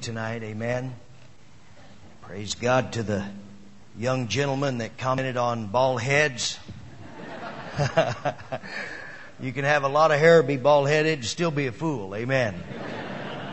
[0.00, 0.42] tonight.
[0.42, 0.94] Amen.
[2.22, 3.24] Praise God to the
[3.98, 6.58] young gentleman that commented on bald heads.
[9.40, 12.14] you can have a lot of hair, be bald headed, and still be a fool.
[12.14, 12.54] Amen.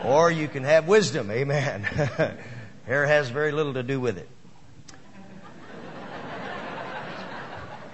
[0.05, 1.29] or you can have wisdom.
[1.31, 1.83] Amen.
[2.85, 4.29] hair has very little to do with it.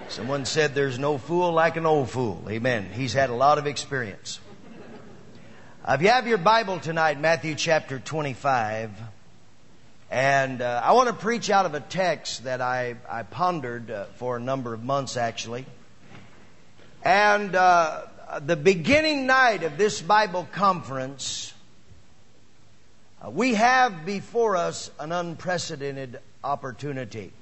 [0.08, 2.44] Someone said there's no fool like an old fool.
[2.48, 2.88] Amen.
[2.92, 4.38] He's had a lot of experience.
[5.86, 8.90] Uh, if you have your Bible tonight, Matthew chapter 25,
[10.10, 14.06] and uh, I want to preach out of a text that I, I pondered uh,
[14.16, 15.64] for a number of months actually.
[17.04, 18.02] And uh,
[18.40, 21.54] the beginning night of this Bible conference,
[23.24, 27.32] uh, we have before us an unprecedented opportunity.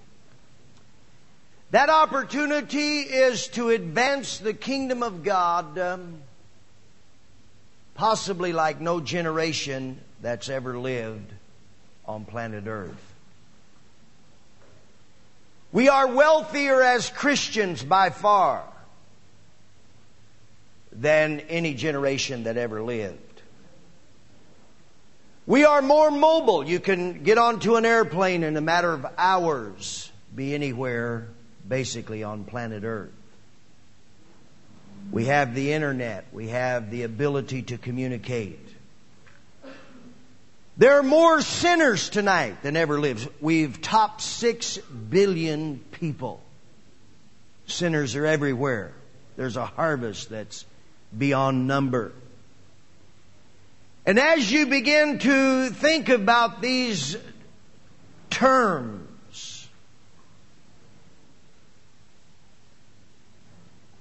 [1.71, 5.79] That opportunity is to advance the kingdom of God.
[5.79, 6.19] Um,
[7.95, 11.33] possibly like no generation that's ever lived
[12.07, 13.15] on planet Earth.
[15.73, 18.65] We are wealthier as Christians by far
[20.93, 23.19] than any generation that ever lived.
[25.47, 26.67] We are more mobile.
[26.67, 31.29] You can get onto an airplane in a matter of hours, be anywhere
[31.69, 33.11] basically on planet Earth.
[35.11, 36.27] We have the internet.
[36.33, 38.61] We have the ability to communicate.
[40.77, 43.29] There are more sinners tonight than ever lives.
[43.41, 46.43] We've topped six billion people.
[47.67, 48.93] Sinners are everywhere.
[49.37, 50.65] There's a harvest that's
[51.17, 52.13] beyond number.
[54.05, 57.17] And as you begin to think about these
[58.31, 59.69] terms,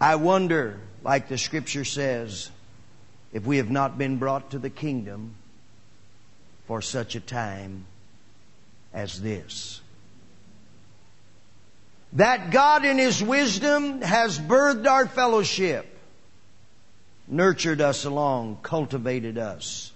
[0.01, 2.49] I wonder like the scripture says,
[3.33, 5.35] if we have not been brought to the kingdom
[6.65, 7.85] for such a time
[8.93, 9.81] as this.
[12.13, 15.87] That God in His wisdom has birthed our fellowship,
[17.27, 19.91] nurtured us along, cultivated us,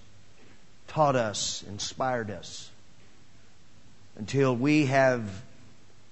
[0.88, 2.69] taught us, inspired us,
[4.17, 5.23] until we have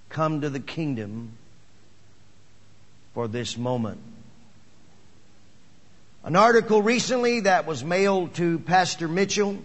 [0.08, 1.32] come to the kingdom
[3.12, 4.00] for this moment.
[6.26, 9.58] An article recently that was mailed to Pastor Mitchell.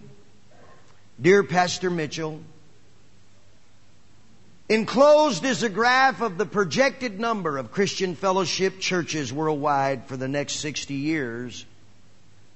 [1.20, 2.40] Dear Pastor Mitchell,
[4.68, 10.28] enclosed is a graph of the projected number of Christian fellowship churches worldwide for the
[10.28, 11.66] next 60 years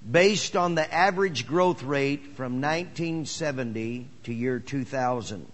[0.09, 5.51] based on the average growth rate from 1970 to year 2000.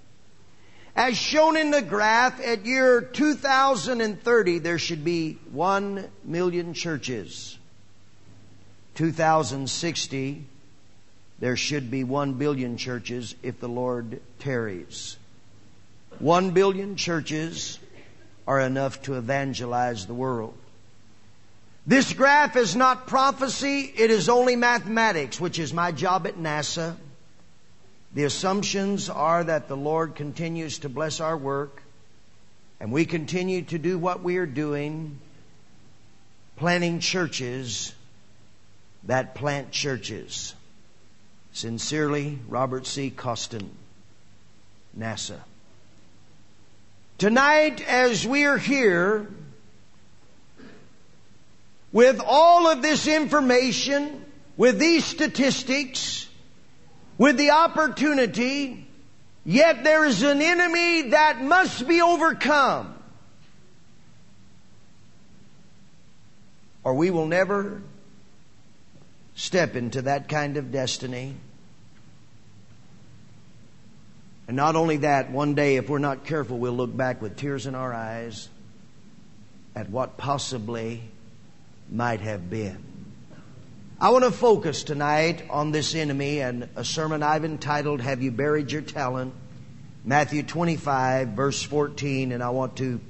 [0.95, 7.57] As shown in the graph, at year 2030, there should be 1 million churches.
[8.95, 10.45] 2060,
[11.39, 15.17] there should be 1 billion churches if the Lord tarries.
[16.19, 17.79] 1 billion churches
[18.47, 20.55] are enough to evangelize the world.
[21.87, 26.95] This graph is not prophecy, it is only mathematics, which is my job at NASA.
[28.15, 31.83] The assumptions are that the Lord continues to bless our work
[32.79, 35.19] and we continue to do what we are doing,
[36.57, 37.95] planting churches
[39.05, 40.55] that plant churches.
[41.53, 43.11] Sincerely, Robert C.
[43.11, 43.71] Costin,
[44.99, 45.39] NASA.
[47.19, 49.29] Tonight, as we are here,
[51.93, 54.25] with all of this information,
[54.57, 56.27] with these statistics,
[57.19, 58.87] with the opportunity,
[59.45, 62.95] yet there is an enemy that must be overcome.
[66.83, 67.83] Or we will never
[69.43, 71.35] step into that kind of destiny.
[74.47, 77.67] And not only that, one day, if we're not careful, we'll look back with tears
[77.67, 78.49] in our eyes
[79.75, 81.03] at what possibly
[81.91, 82.79] might have been.
[84.01, 88.31] I want to focus tonight on this enemy and a sermon I've entitled, Have You
[88.31, 89.35] Buried Your Talent?
[90.05, 93.01] Matthew 25, verse 14, and I want to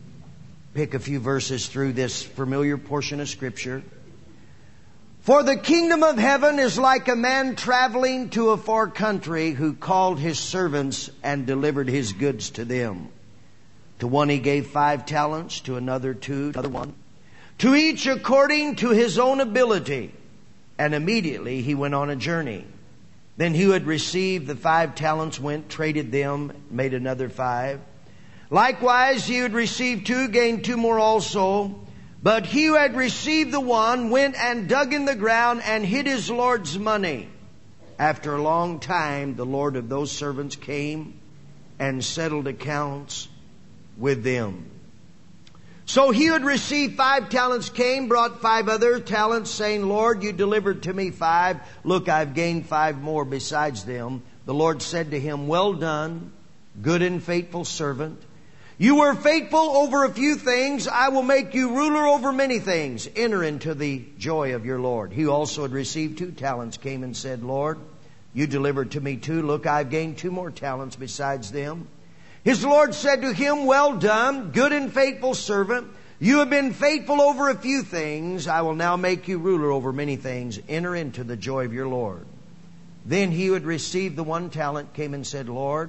[0.73, 3.83] pick a few verses through this familiar portion of Scripture.
[5.23, 9.73] For the kingdom of heaven is like a man traveling to a far country who
[9.73, 13.07] called his servants and delivered his goods to them.
[14.01, 16.95] To one he gave five talents, to another two, to another one.
[17.59, 20.13] To each according to his own ability.
[20.77, 22.67] And immediately he went on a journey.
[23.37, 27.79] Then he who had received the five talents went, traded them, made another five.
[28.51, 31.79] Likewise, he who had received two gained two more also.
[32.23, 36.07] But he who had received the one went and dug in the ground and hid
[36.07, 37.29] his Lord's money.
[37.99, 41.19] After a long time, the Lord of those servants came
[41.79, 43.29] and settled accounts
[43.97, 44.71] with them.
[45.85, 50.33] So he who had received five talents came, brought five other talents, saying, Lord, you
[50.33, 51.61] delivered to me five.
[51.83, 54.23] Look, I've gained five more besides them.
[54.47, 56.33] The Lord said to him, Well done,
[56.81, 58.23] good and faithful servant.
[58.83, 60.89] You were faithful over a few things.
[60.89, 63.09] I will make you ruler over many things.
[63.15, 65.13] Enter into the joy of your Lord.
[65.13, 67.79] He also had received two talents, came and said, Lord,
[68.35, 69.43] you delivered to me two.
[69.43, 71.87] Look, I've gained two more talents besides them.
[72.43, 75.87] His Lord said to him, Well done, good and faithful servant.
[76.19, 78.49] You have been faithful over a few things.
[78.49, 80.59] I will now make you ruler over many things.
[80.69, 82.27] Enter into the joy of your Lord.
[83.07, 85.89] Then he who had received the one talent came and said, Lord,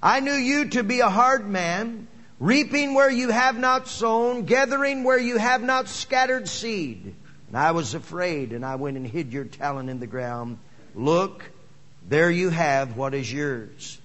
[0.00, 2.06] I knew you to be a hard man,
[2.40, 7.14] reaping where you have not sown, gathering where you have not scattered seed.
[7.48, 10.58] And I was afraid, and I went and hid your talent in the ground.
[10.94, 11.44] Look,
[12.08, 14.00] there you have what is yours.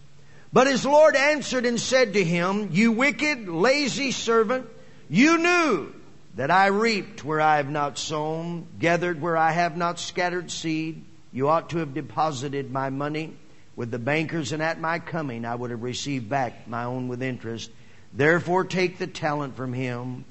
[0.51, 4.67] But his Lord answered and said to him, You wicked, lazy servant,
[5.09, 5.93] you knew
[6.35, 11.03] that I reaped where I have not sown, gathered where I have not scattered seed.
[11.31, 13.35] You ought to have deposited my money
[13.75, 17.21] with the bankers, and at my coming I would have received back my own with
[17.21, 17.69] interest.
[18.15, 20.23] Therefore take the talent from him,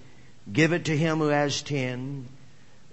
[0.50, 2.26] give it to him who has ten.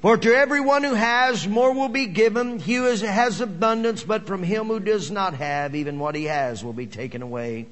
[0.01, 2.59] For to everyone who has, more will be given.
[2.59, 6.63] He who has abundance, but from him who does not have, even what he has
[6.63, 7.67] will be taken away.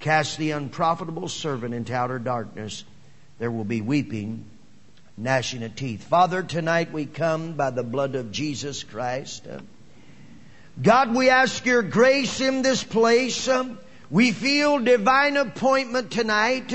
[0.00, 2.84] Cast the unprofitable servant into outer darkness.
[3.38, 4.46] There will be weeping,
[5.16, 6.04] gnashing of teeth.
[6.04, 9.46] Father, tonight we come by the blood of Jesus Christ.
[10.80, 13.48] God, we ask your grace in this place.
[14.10, 16.74] We feel divine appointment tonight.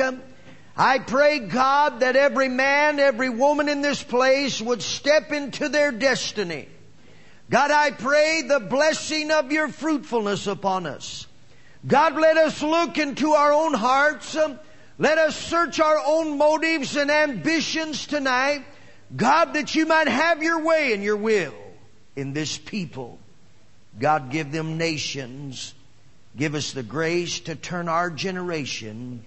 [0.77, 5.91] I pray, God, that every man, every woman in this place would step into their
[5.91, 6.67] destiny.
[7.49, 11.27] God, I pray the blessing of your fruitfulness upon us.
[11.85, 14.37] God, let us look into our own hearts.
[14.97, 18.63] Let us search our own motives and ambitions tonight.
[19.15, 21.53] God, that you might have your way and your will
[22.15, 23.19] in this people.
[23.99, 25.73] God, give them nations.
[26.35, 29.23] Give us the grace to turn our generation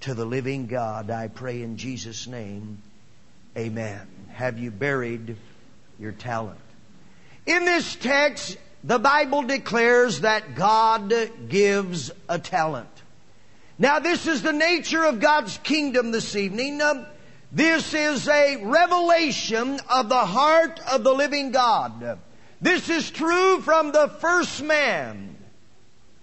[0.00, 1.10] to the living God.
[1.10, 2.80] I pray in Jesus' name.
[3.56, 4.06] Amen.
[4.30, 5.36] Have you buried
[5.98, 6.60] your talent?
[7.46, 11.12] In this text, the Bible declares that God
[11.48, 12.88] gives a talent.
[13.76, 16.80] Now, this is the nature of God's kingdom this evening.
[17.50, 22.20] This is a revelation of the heart of the living God.
[22.60, 25.33] This is true from the first man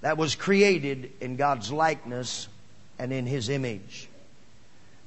[0.02, 2.48] that was created in God's likeness
[3.00, 4.10] and in his image.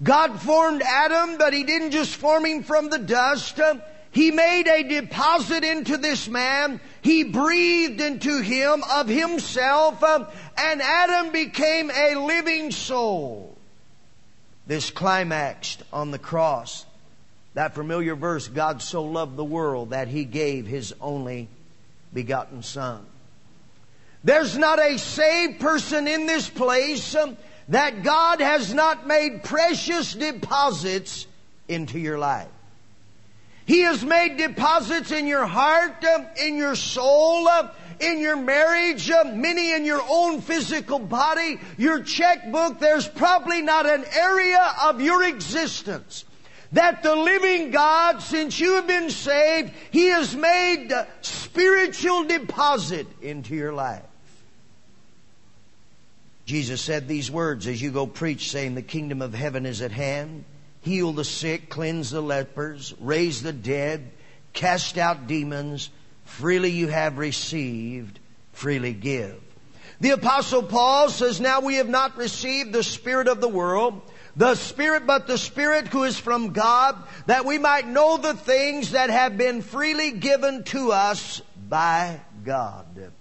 [0.02, 3.60] God formed Adam, but he didn't just form him from the dust.
[4.10, 6.80] He made a deposit into this man.
[7.02, 13.56] He breathed into him of himself, and Adam became a living soul.
[14.66, 16.86] This climaxed on the cross.
[17.54, 21.48] That familiar verse, God so loved the world that he gave his only
[22.12, 23.06] begotten son.
[24.24, 27.14] There's not a saved person in this place
[27.68, 31.26] that God has not made precious deposits
[31.68, 32.48] into your life.
[33.66, 37.68] He has made deposits in your heart, uh, in your soul, uh,
[38.00, 42.78] in your marriage, uh, many in your own physical body, your checkbook.
[42.78, 46.24] There's probably not an area of your existence
[46.72, 53.54] that the living God, since you have been saved, He has made spiritual deposit into
[53.54, 54.02] your life.
[56.44, 59.92] Jesus said these words as you go preach, saying, The kingdom of heaven is at
[59.92, 60.44] hand.
[60.82, 64.10] Heal the sick, cleanse the lepers, raise the dead,
[64.52, 65.88] cast out demons.
[66.24, 68.18] Freely you have received,
[68.52, 69.40] freely give.
[70.00, 74.02] The apostle Paul says, Now we have not received the spirit of the world,
[74.36, 76.96] the spirit, but the spirit who is from God,
[77.26, 83.13] that we might know the things that have been freely given to us by God.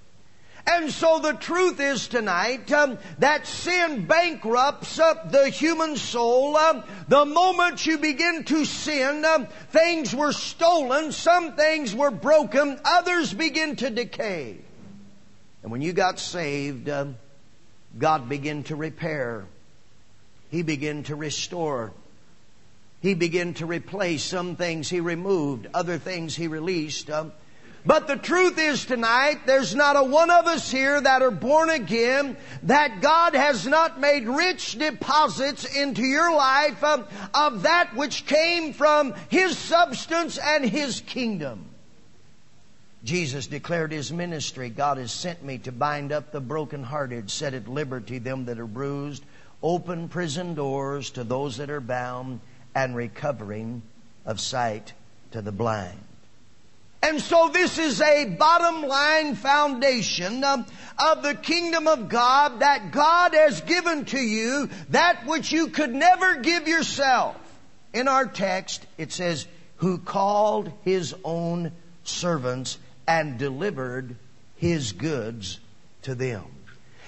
[0.66, 6.56] And so the truth is tonight um, that sin bankrupts uh, the human soul.
[6.56, 12.80] Um, the moment you begin to sin, um, things were stolen, some things were broken,
[12.86, 14.58] others begin to decay.
[15.64, 17.18] And when you got saved, um,
[17.98, 19.46] God began to repair.
[20.50, 21.92] He began to restore.
[23.02, 27.10] He began to replace some things He removed, other things He released.
[27.86, 31.70] But the truth is tonight, there's not a one of us here that are born
[31.70, 38.26] again that God has not made rich deposits into your life of, of that which
[38.26, 41.66] came from His substance and His kingdom.
[43.04, 47.68] Jesus declared his ministry God has sent me to bind up the brokenhearted, set at
[47.68, 49.26] liberty them that are bruised,
[49.62, 52.40] open prison doors to those that are bound,
[52.74, 53.82] and recovering
[54.26, 54.94] of sight
[55.32, 56.00] to the blind.
[57.04, 60.66] And so this is a bottom line foundation um,
[60.98, 65.94] of the kingdom of God that God has given to you that which you could
[65.94, 67.36] never give yourself.
[67.94, 69.46] In our text, it says,
[69.76, 71.74] who called his own
[72.06, 74.16] servants and delivered
[74.56, 75.60] his goods
[76.04, 76.46] to them.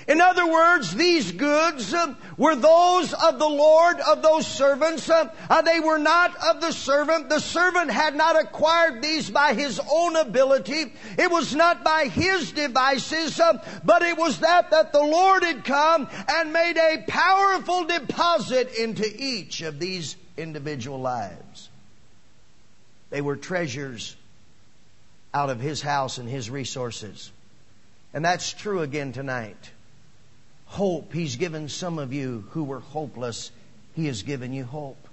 [0.07, 5.09] In other words, these goods uh, were those of the Lord of those servants.
[5.09, 7.29] Uh, uh, they were not of the servant.
[7.29, 10.93] The servant had not acquired these by his own ability.
[11.17, 15.63] It was not by his devices, uh, but it was that that the Lord had
[15.65, 21.69] come and made a powerful deposit into each of these individual lives.
[23.09, 24.15] They were treasures
[25.33, 27.31] out of his house and his resources.
[28.13, 29.71] And that's true again tonight
[30.75, 31.13] hope.
[31.13, 33.51] He's given some of you who were hopeless,
[33.93, 35.04] He has given you hope.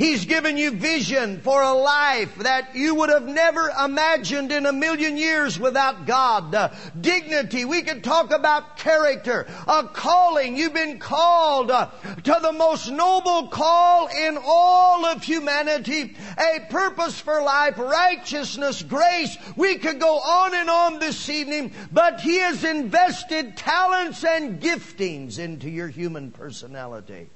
[0.00, 4.72] He's given you vision for a life that you would have never imagined in a
[4.72, 6.54] million years without God.
[6.54, 7.66] Uh, dignity.
[7.66, 9.46] We could talk about character.
[9.68, 10.56] A calling.
[10.56, 11.88] You've been called uh,
[12.22, 16.16] to the most noble call in all of humanity.
[16.38, 19.36] A purpose for life, righteousness, grace.
[19.54, 25.38] We could go on and on this evening, but He has invested talents and giftings
[25.38, 27.28] into your human personality.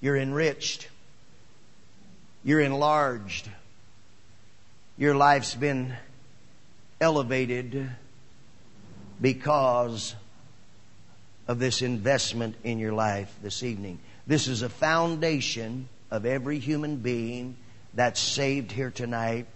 [0.00, 0.88] You're enriched.
[2.44, 3.48] You're enlarged.
[4.96, 5.94] Your life's been
[7.00, 7.90] elevated
[9.20, 10.14] because
[11.46, 13.98] of this investment in your life this evening.
[14.26, 17.56] This is a foundation of every human being
[17.94, 19.46] that's saved here tonight.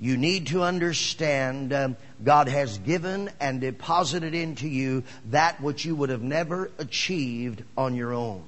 [0.00, 5.96] You need to understand um, God has given and deposited into you that which you
[5.96, 8.44] would have never achieved on your own.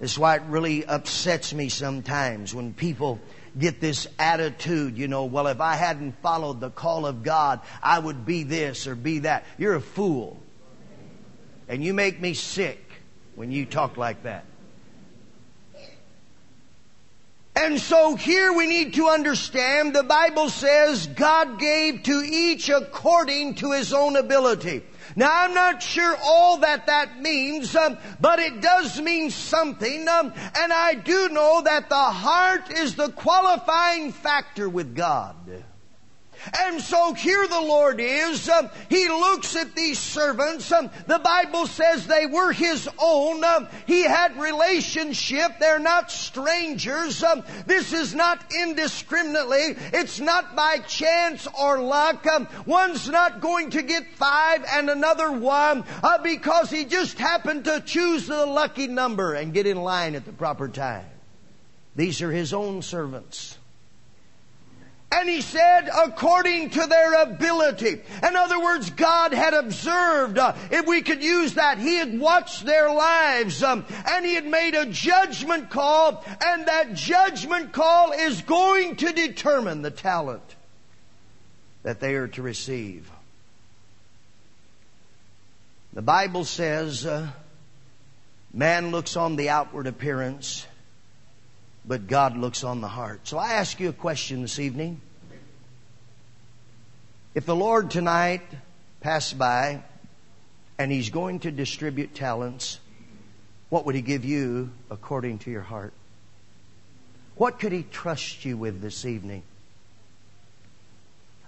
[0.00, 3.20] That's why it really upsets me sometimes when people
[3.58, 7.98] get this attitude, you know, well, if I hadn't followed the call of God, I
[7.98, 9.44] would be this or be that.
[9.58, 10.40] You're a fool.
[11.68, 12.80] And you make me sick
[13.34, 14.44] when you talk like that.
[17.56, 23.54] And so here we need to understand the Bible says God gave to each according
[23.56, 24.82] to his own ability.
[25.16, 30.08] Now I'm not sure all that that means, um, but it does mean something.
[30.08, 35.36] Um, and I do know that the heart is the qualifying factor with God.
[36.52, 38.48] And so here the Lord is.
[38.48, 40.70] Um, he looks at these servants.
[40.70, 43.44] Um, the Bible says they were His own.
[43.44, 45.58] Um, he had relationship.
[45.58, 47.22] They're not strangers.
[47.22, 49.76] Um, this is not indiscriminately.
[49.92, 52.26] It's not by chance or luck.
[52.26, 57.64] Um, one's not going to get five and another one uh, because he just happened
[57.64, 61.06] to choose the lucky number and get in line at the proper time.
[61.96, 63.58] These are His own servants.
[65.16, 68.00] And he said, according to their ability.
[68.26, 72.66] In other words, God had observed, uh, if we could use that, he had watched
[72.66, 78.42] their lives, um, and he had made a judgment call, and that judgment call is
[78.42, 80.42] going to determine the talent
[81.84, 83.08] that they are to receive.
[85.92, 87.28] The Bible says, uh,
[88.52, 90.66] man looks on the outward appearance,
[91.86, 93.28] but God looks on the heart.
[93.28, 95.00] So I ask you a question this evening.
[97.34, 98.42] If the Lord tonight
[99.00, 99.82] passed by
[100.78, 102.78] and He's going to distribute talents,
[103.70, 105.92] what would He give you according to your heart?
[107.34, 109.42] What could He trust you with this evening?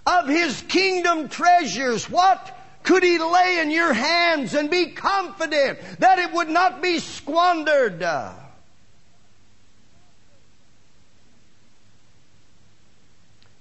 [0.05, 6.19] Of His kingdom treasures, what could He lay in your hands and be confident that
[6.19, 8.05] it would not be squandered?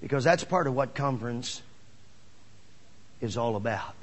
[0.00, 1.62] Because that's part of what conference
[3.20, 3.94] is all about.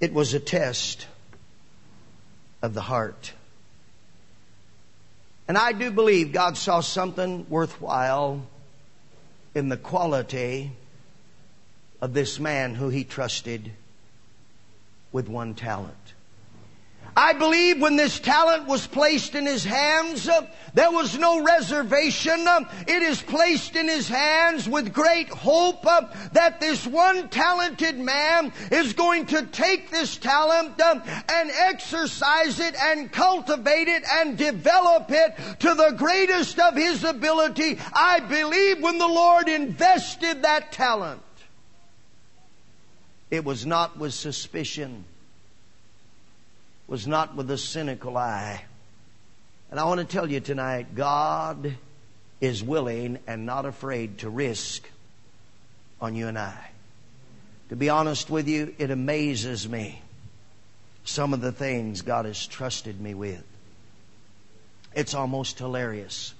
[0.00, 1.06] It was a test
[2.62, 3.32] of the heart.
[5.48, 8.46] And I do believe God saw something worthwhile
[9.54, 10.72] in the quality
[12.00, 13.72] of this man who he trusted
[15.10, 15.96] with one talent.
[17.18, 22.46] I believe when this talent was placed in his hands, uh, there was no reservation.
[22.46, 27.98] Uh, it is placed in his hands with great hope uh, that this one talented
[27.98, 34.38] man is going to take this talent uh, and exercise it and cultivate it and
[34.38, 37.80] develop it to the greatest of his ability.
[37.92, 41.20] I believe when the Lord invested that talent,
[43.28, 45.04] it was not with suspicion
[46.88, 48.64] was not with a cynical eye.
[49.70, 51.76] And I want to tell you tonight, God
[52.40, 54.88] is willing and not afraid to risk
[56.00, 56.70] on you and I.
[57.68, 60.00] To be honest with you, it amazes me
[61.04, 63.44] some of the things God has trusted me with.
[64.94, 66.34] It's almost hilarious.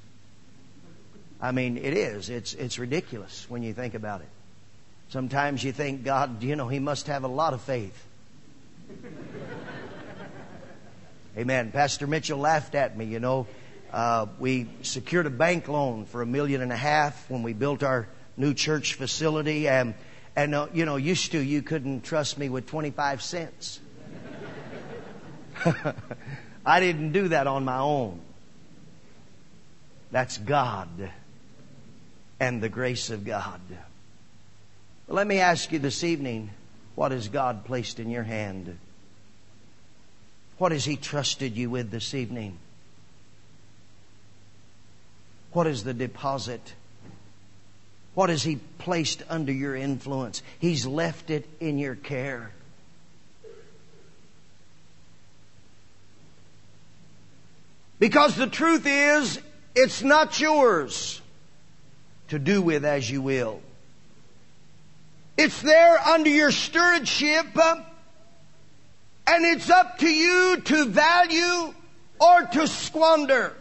[1.40, 2.31] I mean, it is.
[2.31, 4.28] It's, it's ridiculous when you think about it.
[5.11, 8.05] Sometimes you think God, you know, He must have a lot of faith.
[11.38, 11.71] Amen.
[11.71, 13.47] Pastor Mitchell laughed at me, you know.
[13.92, 17.85] Uh, we secured a bank loan for a million and a half when we built
[17.85, 19.95] our new church facility, and
[20.35, 23.78] and uh, you know, used to you couldn't trust me with twenty five cents.
[26.66, 28.21] I didn't do that on my own.
[30.11, 31.12] That's God
[32.40, 33.61] and the grace of God.
[35.07, 36.50] let me ask you this evening,
[36.97, 38.76] what has God placed in your hand?
[40.59, 42.59] What has He trusted you with this evening?
[45.53, 46.75] What is the deposit?
[48.15, 50.43] What has He placed under your influence?
[50.59, 52.50] He's left it in your care.
[57.99, 59.41] Because the truth is,
[59.75, 61.21] it's not yours
[62.29, 63.61] to do with as you will.
[65.37, 67.47] It's there under your stewardship
[69.29, 71.75] and it's up to you to value
[72.19, 73.55] or to squander.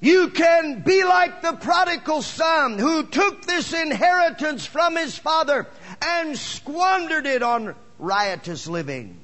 [0.00, 5.68] You can be like the prodigal son who took this inheritance from his father
[6.02, 9.16] and squandered it on riotous living.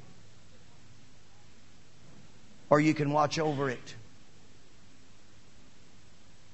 [2.70, 3.94] Or you can watch over it.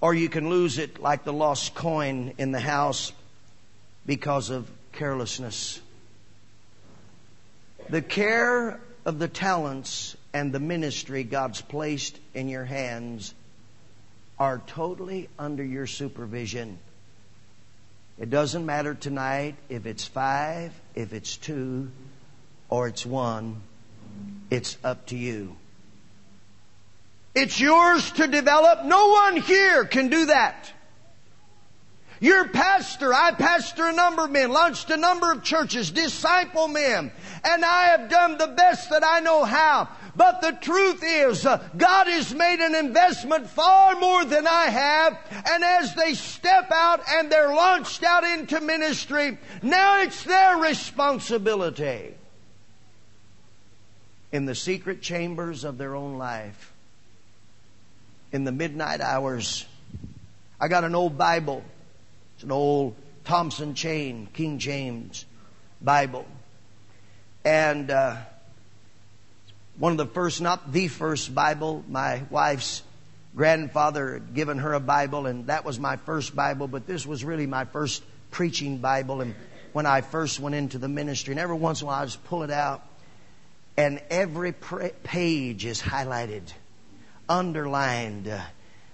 [0.01, 3.13] Or you can lose it like the lost coin in the house
[4.07, 5.81] because of carelessness.
[7.93, 13.35] The care of the talents and the ministry God's placed in your hands
[14.39, 16.79] are totally under your supervision.
[18.19, 21.91] It doesn't matter tonight if it's five, if it's two,
[22.71, 23.61] or it's one.
[24.49, 25.55] It's up to you.
[27.35, 28.87] It's yours to develop.
[28.87, 30.73] No one here can do that.
[32.23, 37.11] Your pastor, I pastor a number of men, launched a number of churches, disciple men,
[37.43, 39.89] and I have done the best that I know how.
[40.15, 45.19] But the truth is, uh, God has made an investment far more than I have.
[45.51, 52.15] And as they step out and they're launched out into ministry, now it's their responsibility
[54.31, 56.73] in the secret chambers of their own life,
[58.31, 59.67] in the midnight hours.
[60.61, 61.65] I got an old Bible
[62.43, 65.25] it's an old Thompson chain, King James
[65.81, 66.27] Bible.
[67.45, 68.17] And uh,
[69.79, 72.83] one of the first, not the first Bible, my wife's
[73.37, 77.25] grandfather had given her a Bible, and that was my first Bible, but this was
[77.25, 78.03] really my first
[78.33, 79.21] preaching Bible.
[79.21, 79.37] And
[79.73, 82.25] when I first went into the ministry, and every once in a while I just
[82.25, 82.85] pull it out,
[83.77, 86.53] and every page is highlighted,
[87.29, 88.29] underlined.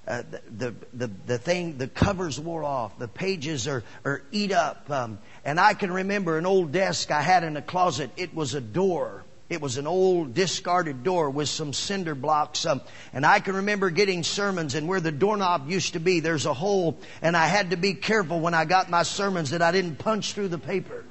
[0.08, 0.22] Uh,
[0.56, 4.90] the, the, the thing, the covers wore off, the pages are, are eat up.
[4.90, 8.10] Um, and I can remember an old desk I had in a closet.
[8.16, 9.26] It was a door.
[9.50, 12.64] It was an old discarded door with some cinder blocks.
[12.64, 12.80] Um,
[13.12, 16.54] and I can remember getting sermons and where the doorknob used to be, there's a
[16.54, 16.98] hole.
[17.20, 20.32] And I had to be careful when I got my sermons that I didn't punch
[20.32, 21.04] through the paper.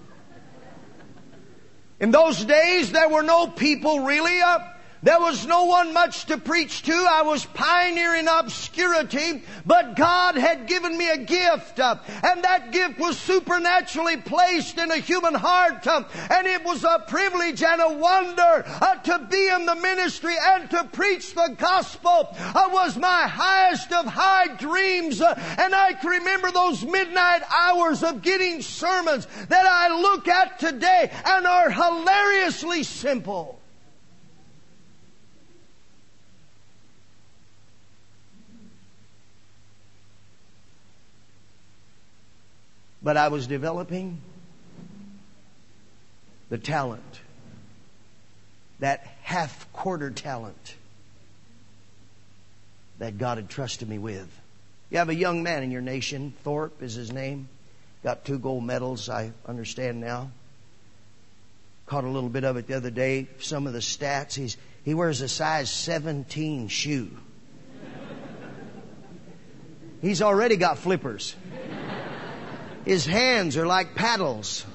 [1.99, 4.76] In those days, there were no people really up.
[5.03, 6.93] There was no one much to preach to.
[6.93, 12.97] I was pioneering obscurity, but God had given me a gift, uh, and that gift
[12.97, 17.93] was supernaturally placed in a human heart, uh, and it was a privilege and a
[17.93, 23.27] wonder uh, to be in the ministry and to preach the gospel uh, was my
[23.27, 29.65] highest of high dreams, and I can remember those midnight hours of getting sermons that
[29.65, 33.56] I look at today and are hilariously simple.
[43.07, 44.19] But I was developing
[46.49, 47.21] the talent
[48.79, 50.75] that half quarter talent
[52.99, 54.27] that God had trusted me with.
[54.89, 57.47] You have a young man in your nation, Thorpe is his name.
[58.03, 60.29] Got two gold medals, I understand now.
[61.85, 63.27] Caught a little bit of it the other day.
[63.39, 64.33] Some of the stats.
[64.33, 67.09] He's, he wears a size 17 shoe.
[70.01, 71.37] He's already got flippers.
[72.87, 74.65] His hands are like paddles.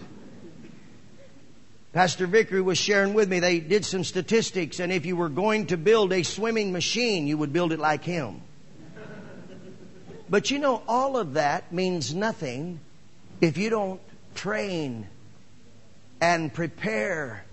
[1.95, 5.69] Pastor Vickery was sharing with me, they did some statistics, and if you were going
[5.69, 8.43] to build a swimming machine, you would build it like him.
[10.29, 12.81] But you know, all of that means nothing
[13.41, 14.01] if you don't
[14.35, 15.07] train
[16.21, 17.47] and prepare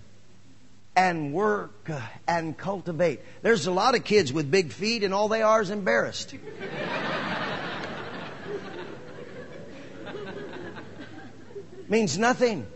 [0.94, 1.90] and work
[2.28, 3.20] and cultivate.
[3.40, 6.34] There's a lot of kids with big feet, and all they are is embarrassed.
[11.90, 12.66] Means nothing.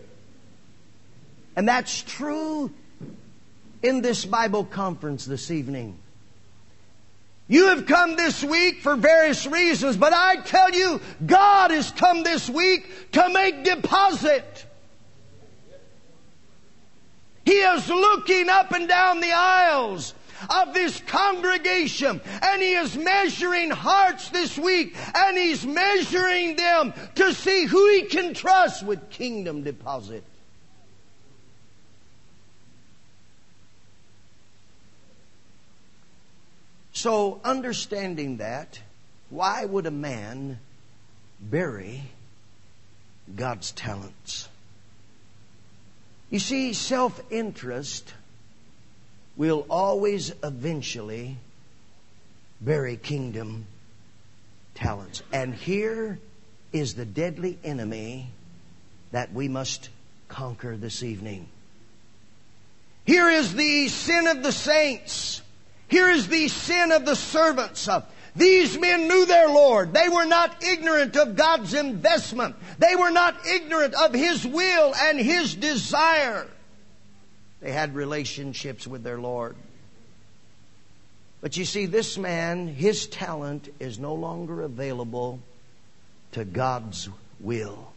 [1.56, 2.72] And that's true
[3.82, 5.96] in this Bible conference this evening.
[7.46, 12.22] You have come this week for various reasons, but I tell you, God has come
[12.22, 14.66] this week to make deposit.
[17.44, 20.14] He is looking up and down the aisles
[20.48, 27.32] of this congregation and he is measuring hearts this week and he's measuring them to
[27.32, 30.24] see who he can trust with kingdom deposit.
[36.92, 38.80] So, understanding that,
[39.28, 40.58] why would a man
[41.40, 42.04] bury
[43.34, 44.48] God's talents?
[46.30, 48.14] You see, self interest
[49.36, 51.36] will always eventually
[52.60, 53.66] bury kingdom
[54.74, 55.22] talents.
[55.32, 56.18] And here
[56.72, 58.30] is the deadly enemy
[59.12, 59.90] that we must
[60.28, 61.48] conquer this evening.
[63.04, 65.42] Here is the sin of the saints
[65.88, 67.88] here is the sin of the servants.
[68.34, 69.94] These men knew their Lord.
[69.94, 72.56] They were not ignorant of God's investment.
[72.78, 76.48] They were not ignorant of His will and His desire.
[77.64, 79.56] They had relationships with their Lord.
[81.40, 85.40] But you see, this man, his talent is no longer available
[86.32, 87.08] to God's
[87.40, 87.90] will.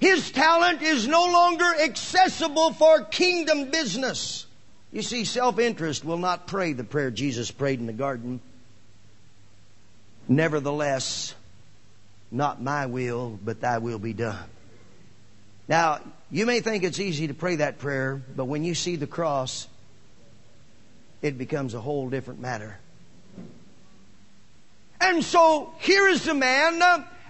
[0.00, 4.46] His talent is no longer accessible for kingdom business.
[4.92, 8.40] You see, self interest will not pray the prayer Jesus prayed in the garden.
[10.26, 11.34] Nevertheless,
[12.30, 14.48] not my will, but thy will be done.
[15.68, 16.00] Now,
[16.30, 19.68] you may think it's easy to pray that prayer, but when you see the cross,
[21.20, 22.78] it becomes a whole different matter.
[25.00, 26.82] And so here is the man,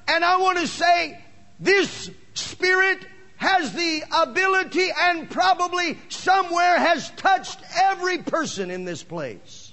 [0.08, 1.18] and I want to say
[1.58, 2.98] this spirit
[3.36, 9.72] has the ability and probably somewhere has touched every person in this place.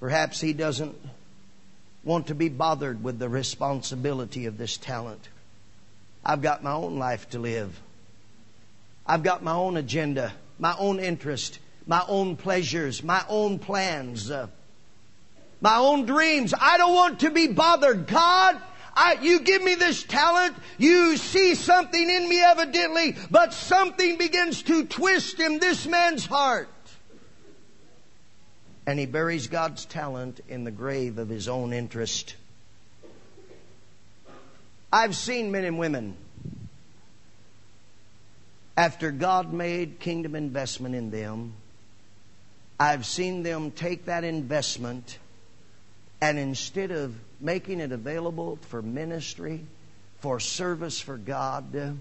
[0.00, 0.96] Perhaps he doesn't
[2.04, 5.28] want to be bothered with the responsibility of this talent.
[6.24, 7.80] I've got my own life to live.
[9.06, 14.30] I've got my own agenda, my own interest, my own pleasures, my own plans.
[14.30, 14.48] Uh,
[15.62, 16.52] my own dreams.
[16.60, 18.08] I don't want to be bothered.
[18.08, 18.60] God,
[18.94, 20.56] I, you give me this talent.
[20.76, 26.68] You see something in me evidently, but something begins to twist in this man's heart.
[28.86, 32.34] And he buries God's talent in the grave of his own interest.
[34.92, 36.16] I've seen men and women
[38.76, 41.52] after God made kingdom investment in them,
[42.80, 45.18] I've seen them take that investment
[46.20, 49.64] and instead of making it available for ministry,
[50.20, 51.98] for service for God,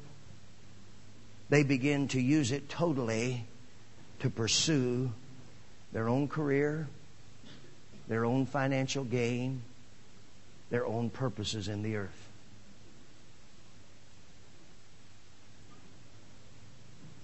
[1.49, 3.45] they begin to use it totally
[4.19, 5.11] to pursue
[5.93, 6.88] their own career,
[8.08, 9.62] their own financial gain,
[10.69, 12.27] their own purposes in the earth.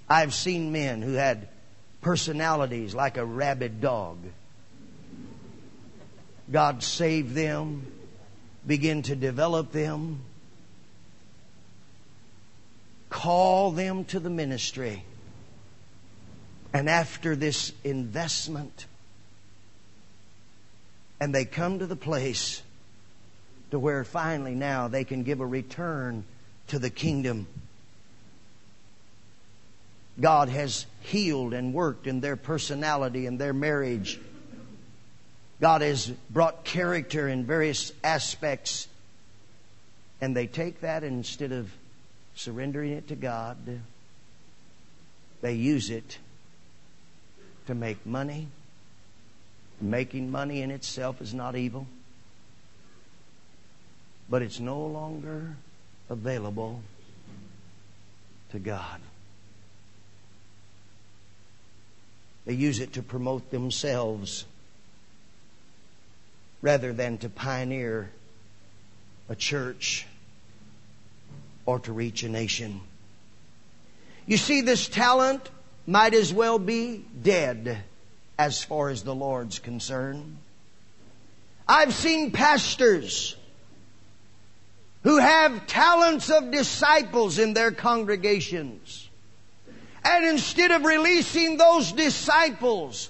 [0.09, 1.49] I've seen men who had
[2.01, 4.17] personalities like a rabid dog
[6.51, 7.85] God saved them,
[8.65, 10.21] begin to develop them,
[13.09, 15.03] call them to the ministry.
[16.73, 18.85] And after this investment,
[21.19, 22.61] and they come to the place
[23.71, 26.23] to where finally now they can give a return
[26.67, 27.47] to the kingdom.
[30.19, 34.19] God has healed and worked in their personality and their marriage
[35.59, 38.87] God has brought character in various aspects,
[40.21, 41.71] and they take that instead of
[42.35, 43.57] surrendering it to God.
[45.41, 46.19] They use it
[47.67, 48.47] to make money.
[49.79, 51.85] Making money in itself is not evil,
[54.27, 55.55] but it's no longer
[56.09, 56.81] available
[58.51, 58.99] to God.
[62.45, 64.45] They use it to promote themselves
[66.61, 68.09] rather than to pioneer
[69.29, 70.07] a church
[71.65, 72.79] or to reach a nation.
[74.25, 75.49] You see, this talent
[75.87, 77.77] might as well be dead
[78.37, 80.37] as far as the Lord's concerned.
[81.67, 83.35] I've seen pastors
[85.03, 89.09] who have talents of disciples in their congregations.
[90.03, 93.09] And instead of releasing those disciples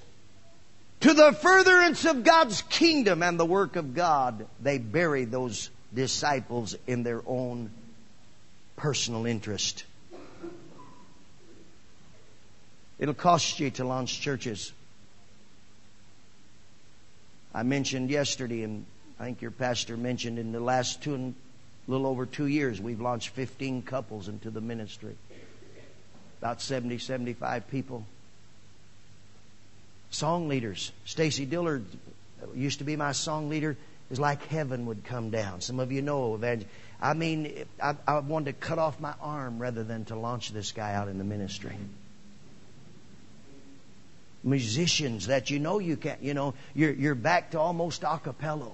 [1.01, 6.75] to the furtherance of God's kingdom and the work of God, they bury those disciples
[6.85, 7.71] in their own
[8.75, 9.83] personal interest.
[12.99, 14.71] It'll cost you to launch churches.
[17.53, 18.85] I mentioned yesterday, and
[19.19, 21.33] I think your pastor mentioned in the last two
[21.87, 25.15] little over two years, we've launched 15 couples into the ministry.
[26.39, 28.05] About 70, 75 people.
[30.11, 30.91] Song leaders.
[31.05, 31.85] Stacy Dillard
[32.41, 33.75] uh, used to be my song leader.
[34.09, 35.59] Is like heaven would come down.
[35.59, 36.71] Some of you know Evangelist.
[37.01, 40.71] I mean, I, I wanted to cut off my arm rather than to launch this
[40.71, 41.75] guy out in the ministry.
[44.43, 48.71] Musicians that you know you can't, you know, you're, you're back to almost a cappella.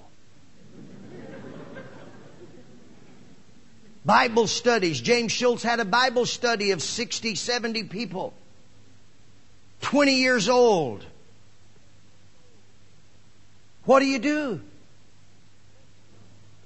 [4.06, 5.00] Bible studies.
[5.00, 8.34] James Schultz had a Bible study of 60, 70 people.
[9.82, 11.06] 20 years old.
[13.86, 14.62] What do you do?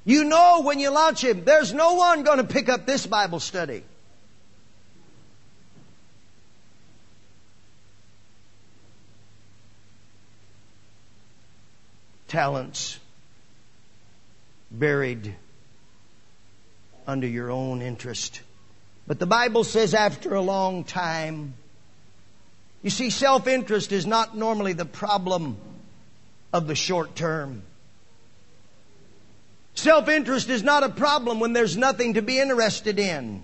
[0.06, 3.40] You know when you launch him, there's no one going to pick up this Bible
[3.40, 3.84] study.
[12.28, 13.00] Talents
[14.70, 15.36] buried
[17.06, 18.42] under your own interest.
[19.08, 21.54] But the Bible says after a long time,
[22.84, 25.58] you see, self interest is not normally the problem
[26.54, 27.64] of the short term.
[29.74, 33.44] Self interest is not a problem when there's nothing to be interested in.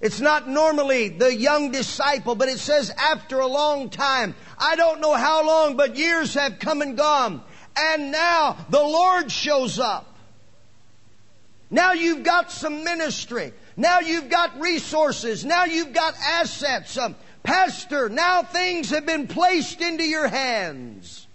[0.00, 4.34] It's not normally the young disciple, but it says after a long time.
[4.56, 7.42] I don't know how long, but years have come and gone.
[7.76, 10.16] And now the Lord shows up.
[11.70, 13.52] Now you've got some ministry.
[13.76, 15.44] Now you've got resources.
[15.44, 16.96] Now you've got assets.
[16.96, 21.27] Um, pastor, now things have been placed into your hands.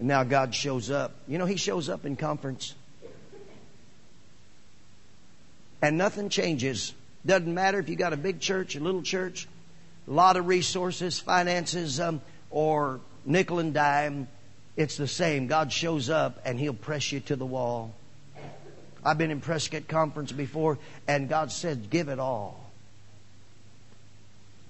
[0.00, 1.12] And now God shows up.
[1.28, 2.74] You know, He shows up in conference.
[5.82, 6.94] And nothing changes.
[7.24, 9.46] Doesn't matter if you got a big church, a little church,
[10.08, 14.26] a lot of resources, finances, um, or nickel and dime.
[14.74, 15.46] It's the same.
[15.46, 17.94] God shows up and He'll press you to the wall.
[19.04, 22.70] I've been in Prescott Conference before, and God said, Give it all.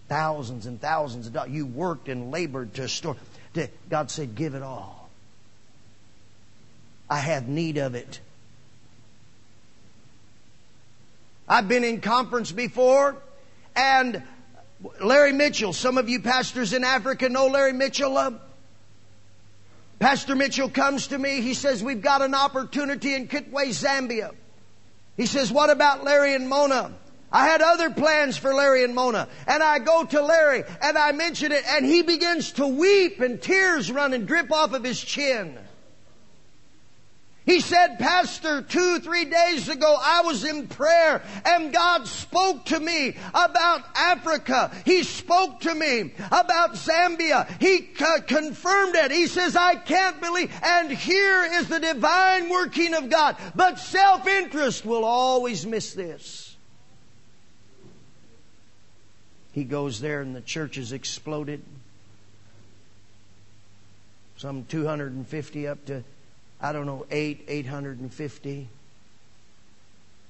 [0.08, 1.52] Thousands and thousands of dollars.
[1.52, 3.16] You worked and labored to store.
[3.88, 4.99] God said, Give it all.
[7.10, 8.20] I have need of it.
[11.48, 13.16] I've been in conference before
[13.74, 14.22] and
[15.02, 18.16] Larry Mitchell, some of you pastors in Africa know Larry Mitchell.
[18.16, 18.32] Uh,
[19.98, 21.42] Pastor Mitchell comes to me.
[21.42, 24.32] He says, We've got an opportunity in Kitwe, Zambia.
[25.16, 26.94] He says, What about Larry and Mona?
[27.32, 29.28] I had other plans for Larry and Mona.
[29.46, 33.40] And I go to Larry and I mention it and he begins to weep and
[33.40, 35.58] tears run and drip off of his chin.
[37.50, 42.78] He said, Pastor, two, three days ago, I was in prayer and God spoke to
[42.78, 44.70] me about Africa.
[44.84, 47.48] He spoke to me about Zambia.
[47.60, 49.10] He confirmed it.
[49.10, 50.52] He says, I can't believe.
[50.62, 53.36] And here is the divine working of God.
[53.56, 56.56] But self-interest will always miss this.
[59.50, 61.64] He goes there and the church has exploded.
[64.36, 66.04] Some 250 up to
[66.62, 68.68] I don't know, eight, 850.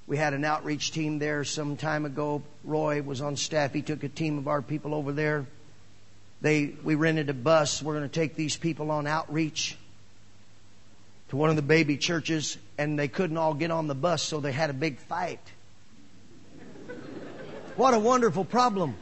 [0.07, 2.41] We had an outreach team there some time ago.
[2.63, 3.73] Roy was on staff.
[3.73, 5.45] He took a team of our people over there.
[6.41, 7.83] They, we rented a bus.
[7.83, 9.77] We're going to take these people on outreach
[11.29, 14.39] to one of the baby churches, and they couldn't all get on the bus, so
[14.39, 15.39] they had a big fight.
[17.75, 18.95] What a wonderful problem.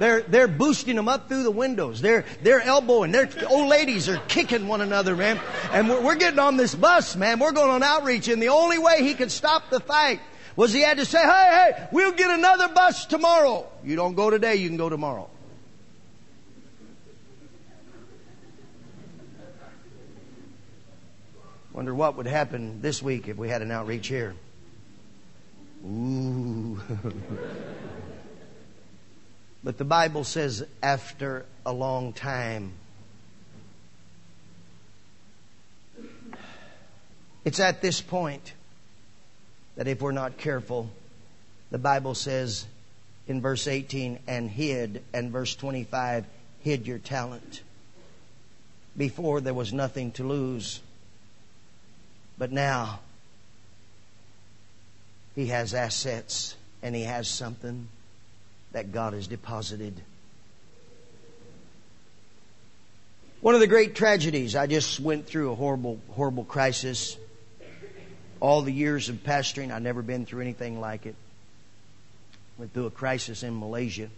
[0.00, 2.00] They're, they're boosting them up through the windows.
[2.00, 3.12] They're, they're elbowing.
[3.12, 5.38] Their old ladies are kicking one another, man.
[5.72, 7.38] And we're, we're getting on this bus, man.
[7.38, 8.28] We're going on outreach.
[8.28, 10.20] And the only way he could stop the fight
[10.56, 11.26] was he had to say, hey,
[11.74, 13.68] hey, we'll get another bus tomorrow.
[13.84, 15.28] You don't go today, you can go tomorrow.
[21.74, 24.34] Wonder what would happen this week if we had an outreach here.
[25.84, 26.80] Ooh.
[29.62, 32.72] but the Bible says after a long time.
[37.44, 38.52] It's at this point
[39.76, 40.90] that if we're not careful,
[41.70, 42.66] the Bible says
[43.26, 46.26] in verse 18, and hid, and verse 25,
[46.60, 47.62] hid your talent.
[48.96, 50.80] Before there was nothing to lose.
[52.36, 53.00] But now,
[55.34, 57.88] he has assets and he has something
[58.72, 59.94] that God has deposited.
[63.40, 67.16] One of the great tragedies, I just went through a horrible, horrible crisis.
[68.38, 71.14] All the years of pastoring, I've never been through anything like it.
[72.58, 74.08] Went through a crisis in Malaysia.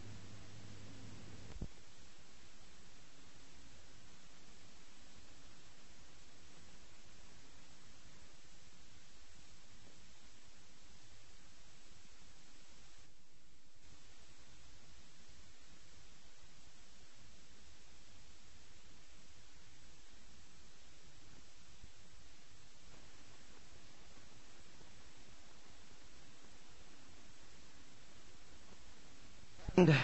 [29.82, 29.96] And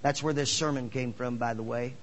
[0.00, 1.94] that's where this sermon came from, by the way.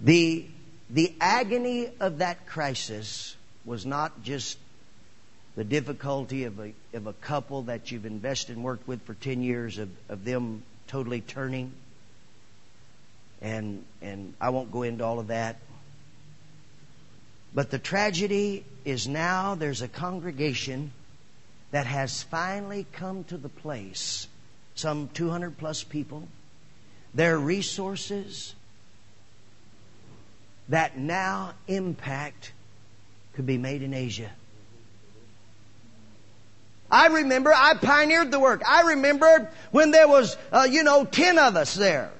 [0.00, 0.44] The,
[0.90, 4.58] the agony of that crisis was not just
[5.54, 9.42] the difficulty of a, of a couple that you've invested and worked with for 10
[9.44, 11.72] years of, of them totally turning.
[13.40, 15.58] And, and I won't go into all of that.
[17.54, 20.90] But the tragedy is now there's a congregation
[21.74, 24.28] that has finally come to the place,
[24.76, 26.28] some 200 plus people,
[27.12, 28.54] their resources
[30.68, 32.52] that now impact
[33.32, 34.30] could be made in Asia.
[36.92, 38.62] I remember I pioneered the work.
[38.64, 42.12] I remember when there was, uh, you know, 10 of us there.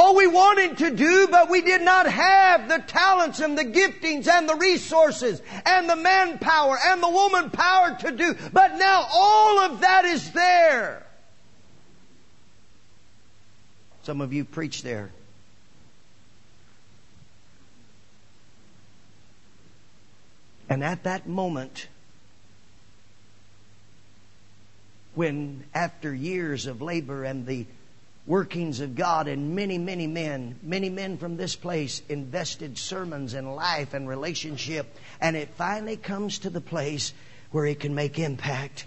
[0.00, 4.28] All we wanted to do, but we did not have the talents and the giftings
[4.28, 8.36] and the resources and the manpower and the woman power to do.
[8.52, 11.04] But now all of that is there.
[14.04, 15.10] Some of you preach there.
[20.68, 21.88] And at that moment,
[25.16, 27.66] when after years of labor and the
[28.28, 33.56] workings of God, and many, many men, many men from this place invested sermons and
[33.56, 37.14] life and relationship, and it finally comes to the place
[37.50, 38.84] where it can make impact.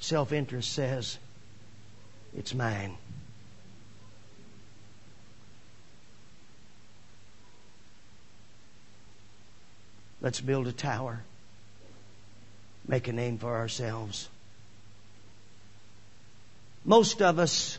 [0.00, 1.16] Self interest says,
[2.36, 2.96] It's mine.
[10.20, 11.22] Let's build a tower
[12.86, 14.28] make a name for ourselves.
[16.84, 17.78] Most of us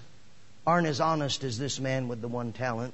[0.66, 2.94] aren't as honest as this man with the one talent.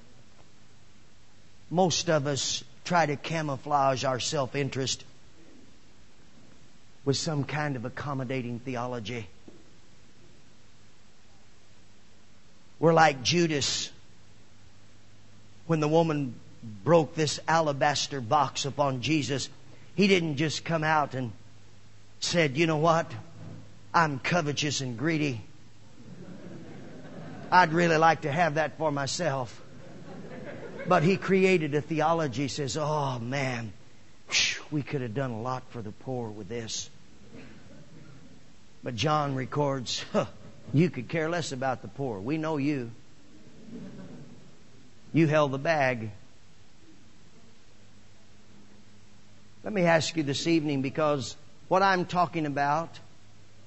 [1.69, 5.03] Most of us try to camouflage our self interest
[7.05, 9.27] with some kind of accommodating theology.
[12.79, 13.91] We're like Judas
[15.67, 16.33] when the woman
[16.83, 19.49] broke this alabaster box upon Jesus.
[19.95, 21.31] He didn't just come out and
[22.19, 23.11] said, You know what?
[23.93, 25.41] I'm covetous and greedy.
[27.51, 29.61] I'd really like to have that for myself.
[30.87, 33.73] But he created a theology, says, Oh man,
[34.71, 36.89] we could have done a lot for the poor with this.
[38.83, 40.25] But John records, huh,
[40.73, 42.19] You could care less about the poor.
[42.19, 42.91] We know you.
[45.11, 46.11] You held the bag.
[49.63, 51.35] Let me ask you this evening because
[51.69, 52.99] what I'm talking about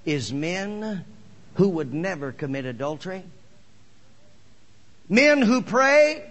[0.05, 1.05] is men
[1.55, 3.22] who would never commit adultery,
[5.09, 6.28] men who pray,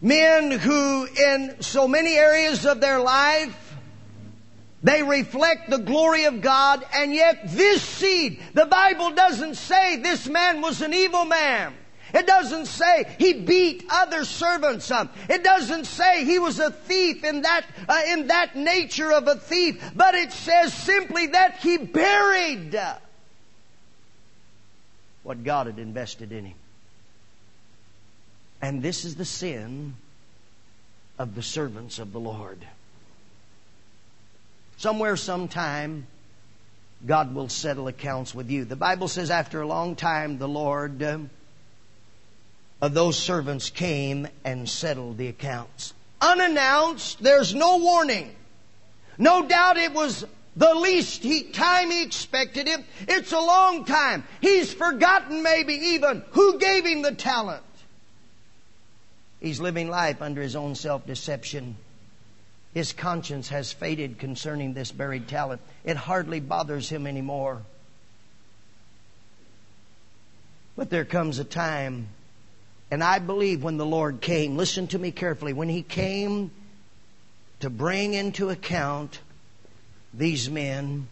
[0.00, 3.66] men who in so many areas of their life
[4.82, 10.28] they reflect the glory of God, and yet this seed, the Bible doesn't say this
[10.28, 11.74] man was an evil man.
[12.14, 14.90] It doesn't say he beat other servants.
[14.90, 15.14] up.
[15.28, 19.36] It doesn't say he was a thief in that, uh, in that nature of a
[19.36, 22.78] thief, but it says simply that he buried
[25.22, 26.56] what God had invested in him.
[28.62, 29.94] And this is the sin
[31.18, 32.58] of the servants of the Lord.
[34.78, 36.06] Somewhere, sometime,
[37.04, 38.64] God will settle accounts with you.
[38.64, 41.18] The Bible says after a long time, the Lord uh,
[42.80, 45.94] of those servants came and settled the accounts.
[46.20, 48.34] Unannounced, there's no warning.
[49.18, 50.24] No doubt it was
[50.56, 52.80] the least he, time he expected it.
[53.08, 54.24] It's a long time.
[54.40, 57.62] He's forgotten maybe even who gave him the talent.
[59.40, 61.76] He's living life under his own self deception.
[62.72, 65.60] His conscience has faded concerning this buried talent.
[65.84, 67.62] It hardly bothers him anymore.
[70.76, 72.08] But there comes a time,
[72.90, 76.50] and I believe when the Lord came, listen to me carefully, when He came
[77.60, 79.20] to bring into account
[80.14, 81.08] these men,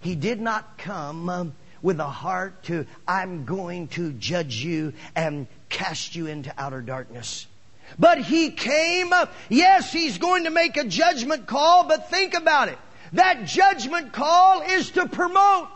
[0.00, 1.44] He did not come uh,
[1.82, 7.46] with a heart to, I'm going to judge you and cast you into outer darkness.
[7.98, 9.12] But he came.
[9.12, 12.78] Uh, yes, he's going to make a judgment call, but think about it.
[13.12, 15.68] That judgment call is to promote.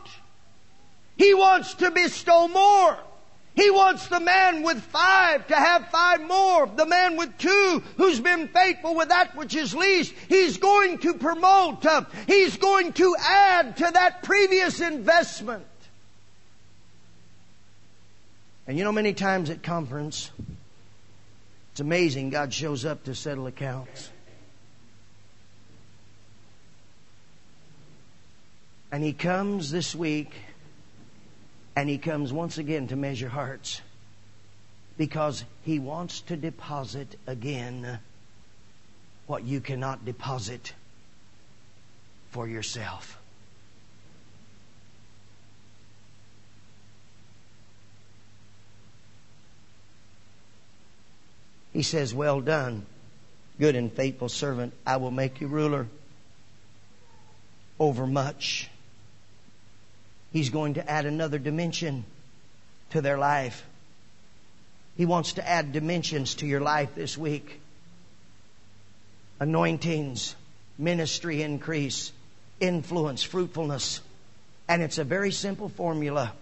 [1.16, 2.98] He wants to bestow more.
[3.56, 6.66] He wants the man with five to have five more.
[6.66, 11.14] The man with two who's been faithful with that which is least, he's going to
[11.14, 11.84] promote.
[11.84, 15.66] Uh, he's going to add to that previous investment.
[18.66, 20.30] And you know, many times at conference,
[21.72, 24.10] it's amazing God shows up to settle accounts.
[28.90, 30.32] And He comes this week,
[31.76, 33.82] and He comes once again to measure hearts
[34.96, 37.98] because He wants to deposit again
[39.26, 40.72] what you cannot deposit
[42.30, 43.18] for yourself.
[51.72, 52.86] He says, Well done,
[53.60, 54.72] good and faithful servant.
[54.86, 55.88] I will make you ruler
[57.78, 58.70] over much.
[60.36, 62.04] He's going to add another dimension
[62.90, 63.64] to their life.
[64.98, 67.58] He wants to add dimensions to your life this week.
[69.40, 70.36] Anointings,
[70.76, 72.12] ministry increase,
[72.60, 74.02] influence, fruitfulness.
[74.68, 76.34] And it's a very simple formula.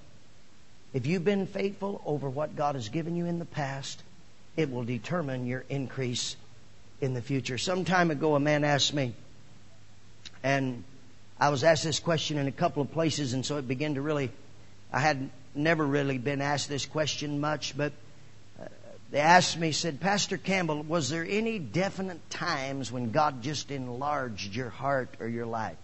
[0.93, 4.03] If you've been faithful over what God has given you in the past,
[4.57, 6.35] it will determine your increase
[7.01, 7.59] in the future.
[7.59, 9.15] Some time ago, a man asked me,
[10.43, 10.83] and
[11.45, 14.01] I was asked this question in a couple of places, and so it began to
[14.01, 14.31] really,
[14.91, 17.93] I had never really been asked this question much, but
[18.59, 18.65] uh,
[19.11, 24.57] they asked me, said, Pastor Campbell, was there any definite times when God just enlarged
[24.57, 25.77] your heart or your life?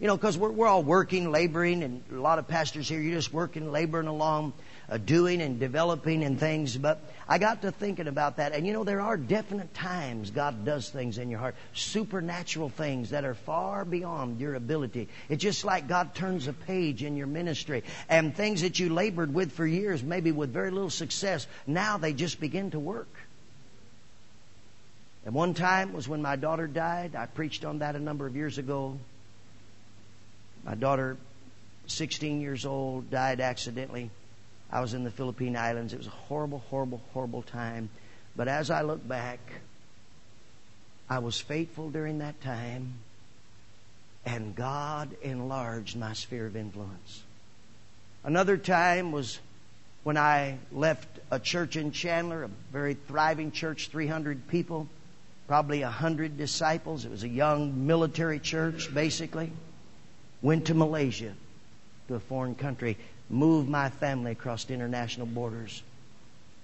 [0.00, 3.16] You know, because we're, we're all working, laboring, and a lot of pastors here, you're
[3.16, 4.54] just working, laboring along
[4.92, 6.76] Uh, doing and developing and things.
[6.76, 8.52] But I got to thinking about that.
[8.52, 13.08] And you know, there are definite times God does things in your heart, supernatural things
[13.08, 15.08] that are far beyond your ability.
[15.30, 19.32] It's just like God turns a page in your ministry and things that you labored
[19.32, 23.08] with for years, maybe with very little success, now they just begin to work.
[25.24, 27.16] And one time was when my daughter died.
[27.16, 28.98] I preached on that a number of years ago.
[30.64, 31.16] My daughter,
[31.86, 34.10] 16 years old, died accidentally
[34.72, 35.92] I was in the Philippine Islands.
[35.92, 37.90] It was a horrible, horrible, horrible time.
[38.34, 39.38] But as I look back,
[41.10, 42.94] I was faithful during that time,
[44.24, 47.22] and God enlarged my sphere of influence.
[48.24, 49.38] Another time was
[50.04, 54.88] when I left a church in Chandler, a very thriving church, 300 people,
[55.48, 57.04] probably 100 disciples.
[57.04, 59.52] It was a young military church, basically.
[60.40, 61.34] Went to Malaysia,
[62.08, 62.96] to a foreign country
[63.32, 65.82] move my family across international borders.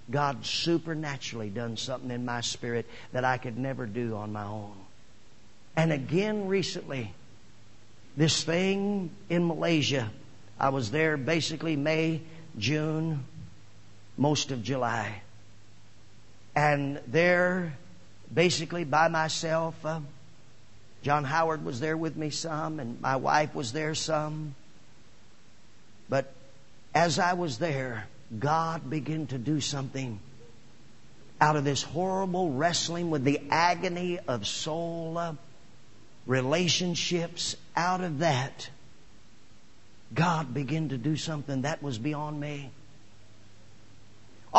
[0.09, 4.75] God supernaturally done something in my spirit that I could never do on my own.
[5.75, 7.13] And again recently,
[8.15, 10.09] this thing in Malaysia,
[10.59, 12.21] I was there basically May,
[12.57, 13.23] June,
[14.17, 15.21] most of July.
[16.55, 17.77] And there,
[18.33, 20.01] basically by myself, uh,
[21.01, 24.55] John Howard was there with me some, and my wife was there some.
[26.09, 26.33] But
[26.93, 30.19] as I was there, God began to do something
[31.41, 35.33] out of this horrible wrestling with the agony of soul uh,
[36.25, 37.55] relationships.
[37.75, 38.69] Out of that,
[40.13, 42.71] God began to do something that was beyond me.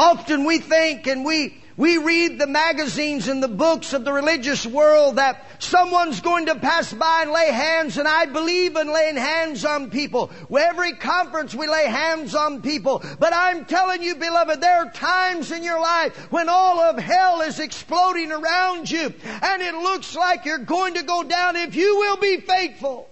[0.01, 4.65] Often we think and we we read the magazines and the books of the religious
[4.65, 9.17] world that someone's going to pass by and lay hands, and I believe in laying
[9.17, 10.31] hands on people.
[10.51, 13.05] Every conference we lay hands on people.
[13.19, 17.43] But I'm telling you, beloved, there are times in your life when all of hell
[17.43, 21.99] is exploding around you, and it looks like you're going to go down if you
[21.99, 23.10] will be faithful.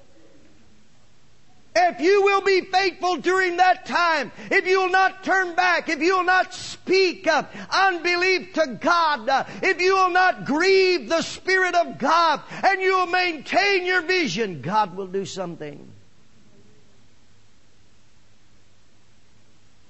[1.81, 6.01] If you will be faithful during that time, if you will not turn back, if
[6.01, 11.77] you will not speak unbelief to God, uh, if you will not grieve the Spirit
[11.77, 15.89] of God, and you will maintain your vision, God will do something.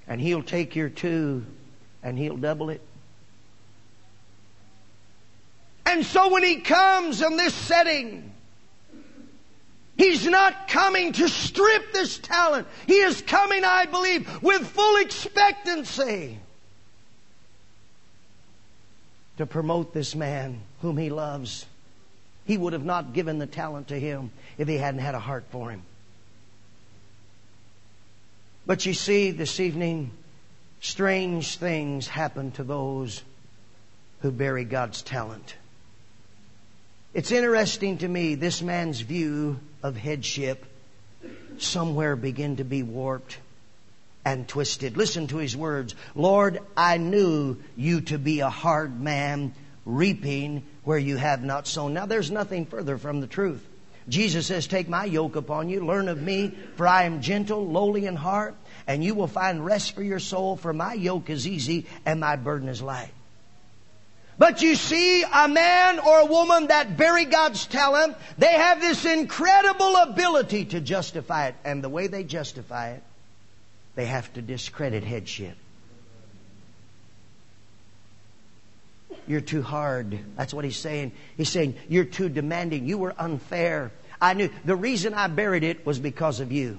[0.06, 1.46] And He'll take your two
[2.02, 2.82] and He'll double it.
[5.86, 8.34] And so when He comes in this setting,
[9.98, 12.68] He's not coming to strip this talent.
[12.86, 16.38] He is coming, I believe, with full expectancy
[19.38, 21.66] to promote this man whom he loves.
[22.46, 25.44] He would have not given the talent to him if he hadn't had a heart
[25.50, 25.82] for him.
[28.66, 30.12] But you see, this evening,
[30.80, 33.22] strange things happen to those
[34.20, 35.56] who bury God's talent.
[37.14, 40.64] It's interesting to me, this man's view of headship
[41.58, 43.38] somewhere begin to be warped
[44.24, 44.96] and twisted.
[44.96, 45.94] Listen to his words.
[46.14, 49.54] Lord, I knew you to be a hard man,
[49.84, 51.94] reaping where you have not sown.
[51.94, 53.64] Now there's nothing further from the truth.
[54.08, 58.06] Jesus says, Take my yoke upon you, learn of me, for I am gentle, lowly
[58.06, 58.54] in heart,
[58.86, 62.36] and you will find rest for your soul, for my yoke is easy and my
[62.36, 63.12] burden is light.
[64.38, 69.04] But you see, a man or a woman that bury God's talent, they have this
[69.04, 71.56] incredible ability to justify it.
[71.64, 73.02] And the way they justify it,
[73.96, 75.56] they have to discredit headship.
[79.26, 80.18] You're too hard.
[80.36, 81.12] That's what he's saying.
[81.36, 82.86] He's saying, You're too demanding.
[82.86, 83.90] You were unfair.
[84.20, 86.78] I knew the reason I buried it was because of you.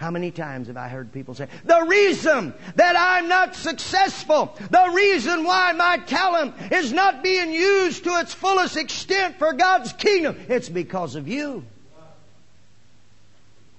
[0.00, 4.92] How many times have I heard people say, the reason that I'm not successful, the
[4.94, 10.38] reason why my talent is not being used to its fullest extent for God's kingdom,
[10.48, 11.66] it's because of you.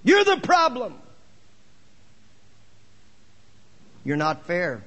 [0.04, 0.94] You're the problem.
[4.04, 4.84] You're not fair.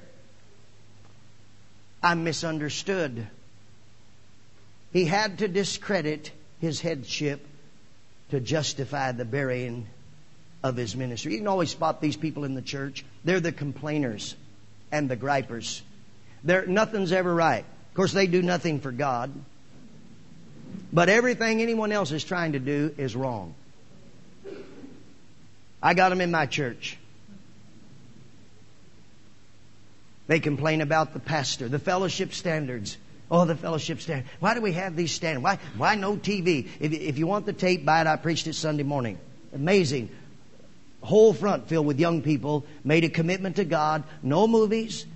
[2.02, 3.26] I'm misunderstood.
[4.90, 6.32] He had to discredit
[6.62, 7.46] his headship
[8.30, 9.86] to justify the burying
[10.62, 11.32] of his ministry.
[11.32, 13.04] You can always spot these people in the church.
[13.24, 14.34] They're the complainers
[14.90, 15.82] and the gripers.
[16.44, 17.64] They're, nothing's ever right.
[17.64, 19.32] Of course, they do nothing for God.
[20.92, 23.54] But everything anyone else is trying to do is wrong.
[25.82, 26.98] I got them in my church.
[30.26, 32.96] They complain about the pastor, the fellowship standards.
[33.30, 34.28] Oh, the fellowship standards.
[34.40, 35.42] Why do we have these standards?
[35.42, 36.68] Why, why no TV?
[36.80, 38.06] If, if you want the tape, buy it.
[38.06, 39.18] I preached it Sunday morning.
[39.52, 40.10] Amazing
[41.02, 45.06] whole front filled with young people, made a commitment to God, no movies,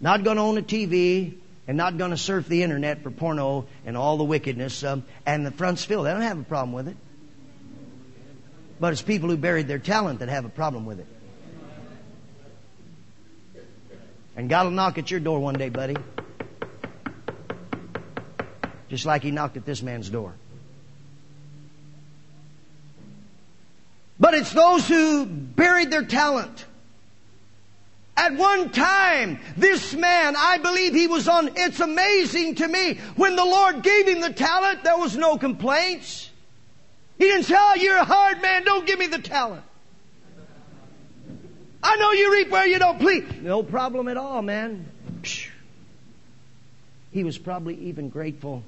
[0.00, 1.34] not going to own a TV,
[1.68, 4.84] and not going to surf the internet for porno and all the wickedness.
[4.84, 6.06] Um, and the front's filled.
[6.06, 6.96] They don't have a problem with it.
[8.78, 11.06] But it's people who buried their talent that have a problem with it.
[14.36, 15.96] And God will knock at your door one day, buddy.
[18.88, 20.34] Just like He knocked at this man's door.
[24.18, 26.64] But it's those who buried their talent.
[28.16, 33.36] At one time, this man, I believe he was on, it's amazing to me, when
[33.36, 36.30] the Lord gave him the talent, there was no complaints.
[37.18, 39.62] He didn't say, oh, you're a hard man, don't give me the talent.
[41.82, 43.24] I know you reap where you don't please.
[43.42, 44.86] No problem at all, man.
[47.12, 48.62] He was probably even grateful.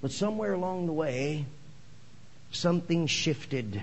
[0.00, 1.44] But somewhere along the way,
[2.54, 3.82] something shifted.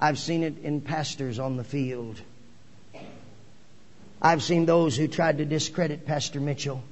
[0.00, 2.20] I've seen it in pastors on the field.
[4.20, 6.82] I've seen those who tried to discredit Pastor Mitchell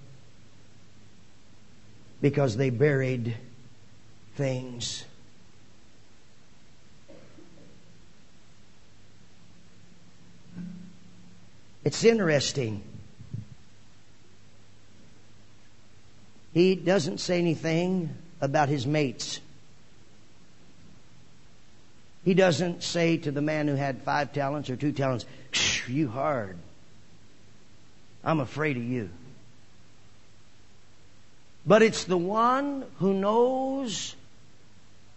[2.21, 3.37] because they buried
[4.37, 5.05] things.
[11.85, 12.83] It's interesting.
[16.55, 19.41] He doesn't say anything about his mates.
[22.25, 25.25] He doesn't say to the man who had five talents or two talents,
[25.89, 26.57] You hard.
[28.25, 29.11] I'm afraid of you.
[31.67, 34.15] But it's the one who knows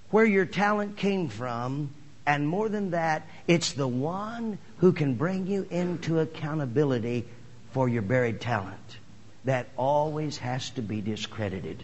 [0.09, 1.91] where your talent came from
[2.25, 7.25] And more than that, it's the one who can bring you into accountability
[7.71, 8.97] for your buried talent
[9.43, 11.83] that always has to be discredited.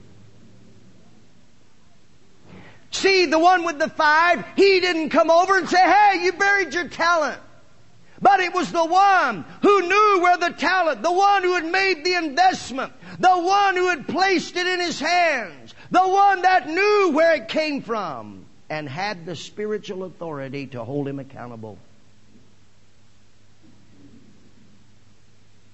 [3.02, 6.72] See, the one with the five, he didn't come over and say, hey, you buried
[6.72, 7.40] your talent.
[8.22, 12.06] But it was the one who knew where the talent, the one who had made
[12.06, 17.12] the investment, the one who had placed it in his hands, the one that knew
[17.14, 21.80] where it came from and had the spiritual authority to hold him accountable.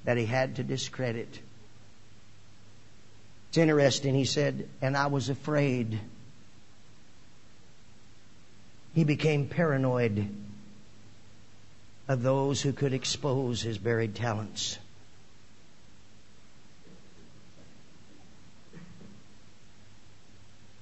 [0.06, 1.42] That he had to discredit.
[3.50, 6.00] It's interesting, he said, and I was afraid.
[8.98, 10.28] He became paranoid
[12.08, 14.80] of those who could expose his buried talents.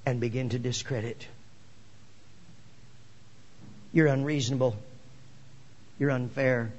[0.06, 1.28] And begin to discredit.
[3.92, 4.78] You're unreasonable.
[6.00, 6.72] You're unfair.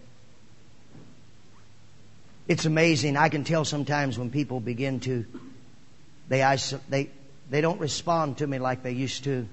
[2.48, 3.18] It's amazing.
[3.18, 5.26] I can tell sometimes when people begin to,
[6.30, 6.56] they,
[6.88, 7.10] they,
[7.50, 9.46] they don't respond to me like they used to.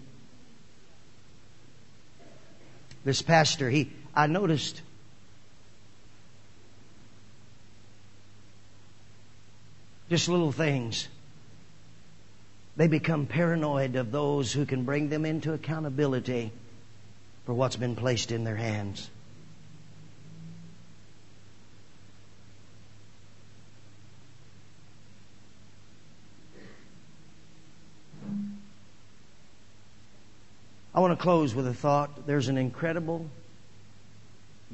[3.03, 4.81] This pastor, he, I noticed
[10.09, 11.07] just little things.
[12.75, 16.51] They become paranoid of those who can bring them into accountability
[17.45, 19.09] for what's been placed in their hands.
[30.95, 32.27] I want to close with a thought.
[32.27, 33.25] There's an incredible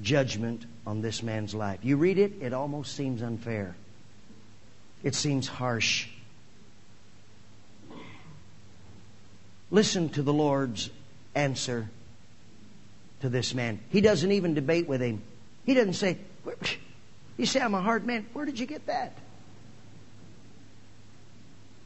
[0.02, 1.80] judgment on this man's life.
[1.82, 3.76] You read it, it almost seems unfair.
[5.02, 6.08] It seems harsh.
[9.72, 10.90] Listen to the Lord's
[11.36, 11.90] answer
[13.22, 13.80] to this man.
[13.90, 15.22] He doesn't even debate with him.
[15.66, 16.18] He doesn't say,
[17.38, 18.26] You say I'm a hard man.
[18.34, 19.14] Where did you get that?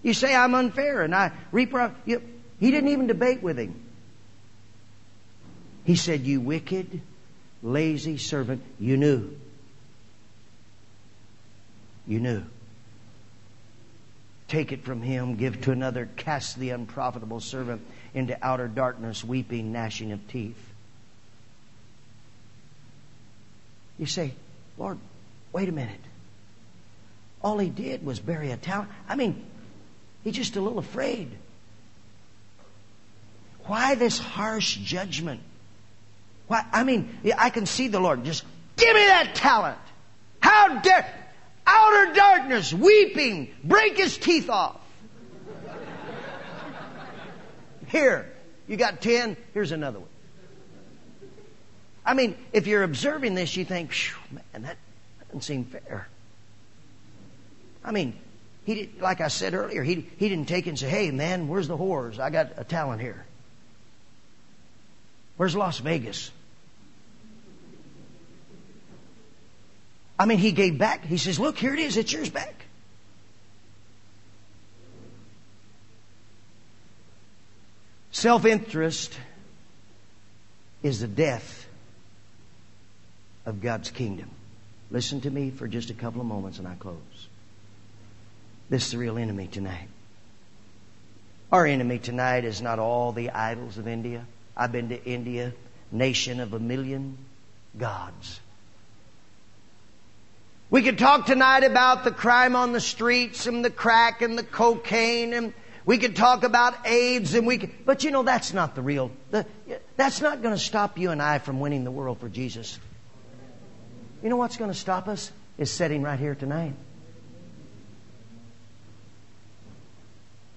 [0.02, 1.74] You say I'm unfair and I reap.
[2.06, 3.83] He didn't even debate with him.
[5.86, 7.02] He said, You wicked,
[7.62, 9.36] lazy servant, you knew.
[12.08, 12.44] You knew.
[14.48, 17.82] Take it from him, give to another, cast the unprofitable servant
[18.14, 20.58] into outer darkness, weeping, gnashing of teeth.
[23.98, 24.34] You say,
[24.78, 25.00] Lord,
[25.52, 26.00] wait a minute.
[27.42, 28.90] All he did was bury a talent.
[29.08, 29.44] I mean,
[30.24, 31.30] he's just a little afraid.
[33.66, 35.42] Why this harsh judgment?
[36.48, 36.66] Why?
[36.72, 38.44] I mean, I can see the Lord just
[38.76, 39.78] give me that talent.
[40.40, 41.08] How dare
[41.66, 44.80] outer darkness, weeping, break his teeth off.
[47.88, 48.32] Here,
[48.68, 49.38] you got ten.
[49.54, 50.10] Here's another one.
[52.06, 53.94] I mean, if you're observing this, you think,
[54.32, 54.78] man, that,
[55.20, 56.08] that doesn't seem fair.
[57.84, 58.20] I mean,
[58.66, 61.48] he did, like I said earlier, he, he didn't take it and say, hey, man,
[61.48, 62.20] where's the whores?
[62.20, 63.26] I got a talent here.
[65.38, 66.32] Where's Las Vegas?
[70.18, 71.06] I mean, he gave back.
[71.06, 71.98] He says, look, here it is.
[71.98, 72.54] It's yours back.
[78.12, 79.18] Self interest
[80.84, 81.68] is the death
[83.46, 84.30] of God's kingdom.
[84.92, 86.96] Listen to me for just a couple of moments and I close.
[88.70, 89.88] This is the real enemy tonight.
[91.52, 94.26] Our enemy tonight is not all the idols of India.
[94.56, 95.54] I've been to India,
[95.92, 97.18] nation of a million
[97.78, 98.40] gods.
[100.70, 104.44] We could talk tonight about the crime on the streets and the crack and the
[104.44, 105.54] cocaine and
[105.86, 109.12] we could talk about AIDS and we could, but you know that's not the real,
[109.32, 109.46] the,
[109.98, 112.80] that's not going to stop you and I from winning the world for Jesus.
[114.24, 115.32] You know what's going to stop us?
[115.58, 116.74] Is sitting right here tonight.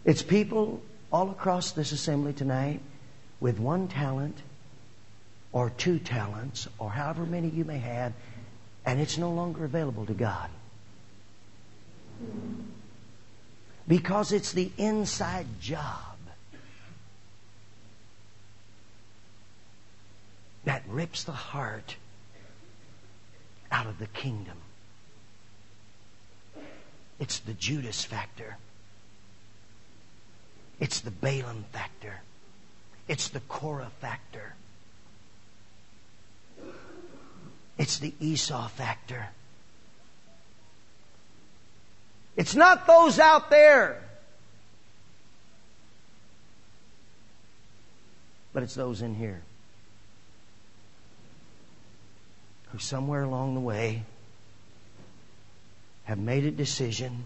[0.06, 0.80] It's people
[1.12, 2.80] all across this assembly tonight
[3.40, 4.38] with one talent
[5.52, 8.12] or two talents or however many you may have,
[8.84, 10.50] and it's no longer available to God.
[13.88, 16.16] Because it's the inside job
[20.64, 21.96] that rips the heart
[23.70, 24.58] out of the kingdom.
[27.18, 28.56] It's the Judas factor.
[30.80, 32.20] It's the Balaam factor.
[33.08, 34.54] It's the Korah factor.
[37.78, 39.28] It's the Esau factor.
[42.36, 44.02] It's not those out there.
[48.52, 49.42] But it's those in here.
[52.76, 54.02] who somewhere along the way
[56.04, 57.24] have made a decision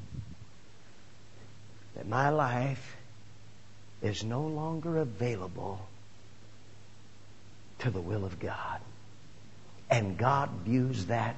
[1.96, 2.96] that my life
[4.02, 5.80] is no longer available
[7.80, 8.80] to the will of God.
[9.90, 11.36] And God views that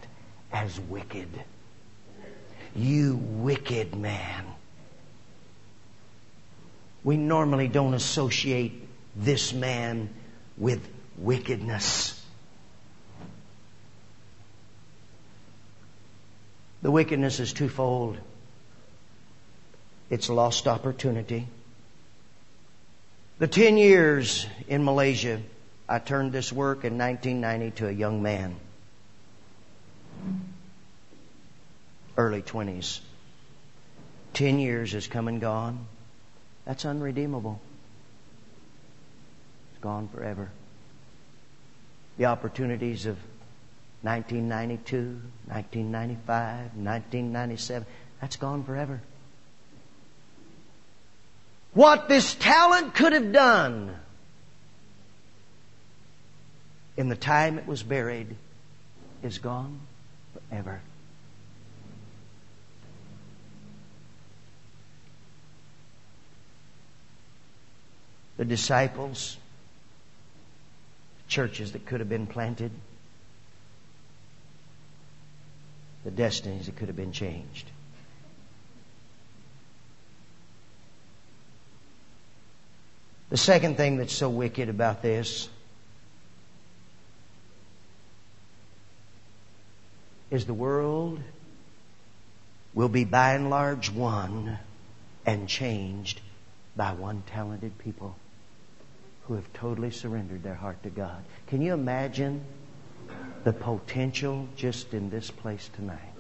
[0.53, 1.29] as wicked.
[2.75, 4.45] You wicked man.
[7.05, 10.11] We normally don't associate this man
[10.57, 10.87] with
[11.17, 12.19] wickedness.
[16.83, 18.19] The wickedness is twofold.
[20.11, 21.47] It's lost opportunity.
[23.43, 25.43] The 10 years in Malaysia,
[25.89, 28.55] I turned this work in 1990 to a young man.
[32.17, 33.01] Early 20s.
[34.35, 35.87] 10 years has come and gone.
[36.67, 37.61] That's unredeemable.
[39.73, 40.49] It's gone forever.
[42.19, 43.17] The opportunities of
[44.03, 47.89] 1992, 1995, 1997,
[48.21, 49.03] that's gone forever.
[51.75, 53.97] What this talent could have done
[56.97, 58.37] in the time it was buried
[59.23, 59.81] is gone
[60.35, 60.81] forever.
[68.37, 69.39] The disciples,
[71.29, 72.73] churches that could have been planted,
[76.05, 77.72] the destinies that could have been changed.
[83.33, 85.49] The second thing that's so wicked about this
[90.31, 91.19] is the world
[92.75, 94.59] will be by and large won
[95.25, 96.21] and changed
[96.77, 98.17] by one talented people
[99.23, 101.25] who have totally surrendered their heart to God.
[101.47, 102.45] Can you imagine
[103.45, 106.13] the potential just in this place tonight?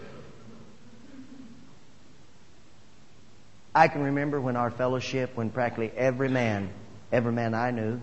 [3.74, 6.70] I can remember when our fellowship, when practically every man
[7.12, 8.00] every man I knew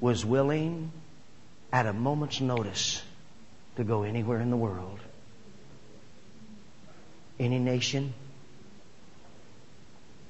[0.00, 0.90] was willing
[1.72, 3.02] at a moment's notice
[3.76, 4.98] to go anywhere in the world.
[7.38, 8.14] Any nation.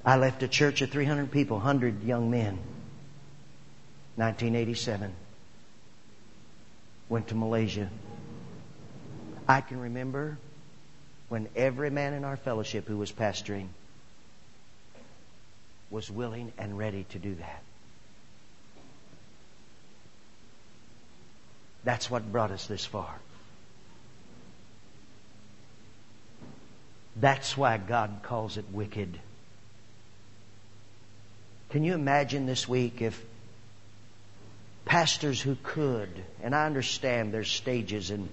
[0.04, 2.58] I left a church of 300 people, 100 young men.
[4.16, 5.14] 1987.
[7.08, 7.88] Went to Malaysia.
[9.46, 10.38] I can remember
[11.28, 13.68] when every man in our fellowship who was pastoring
[15.90, 17.62] was willing and ready to do that.
[21.84, 23.14] That's what brought us this far.
[27.16, 29.18] That's why God calls it wicked.
[31.70, 33.22] Can you imagine this week if
[34.84, 36.08] pastors who could,
[36.42, 38.28] and I understand there's stages and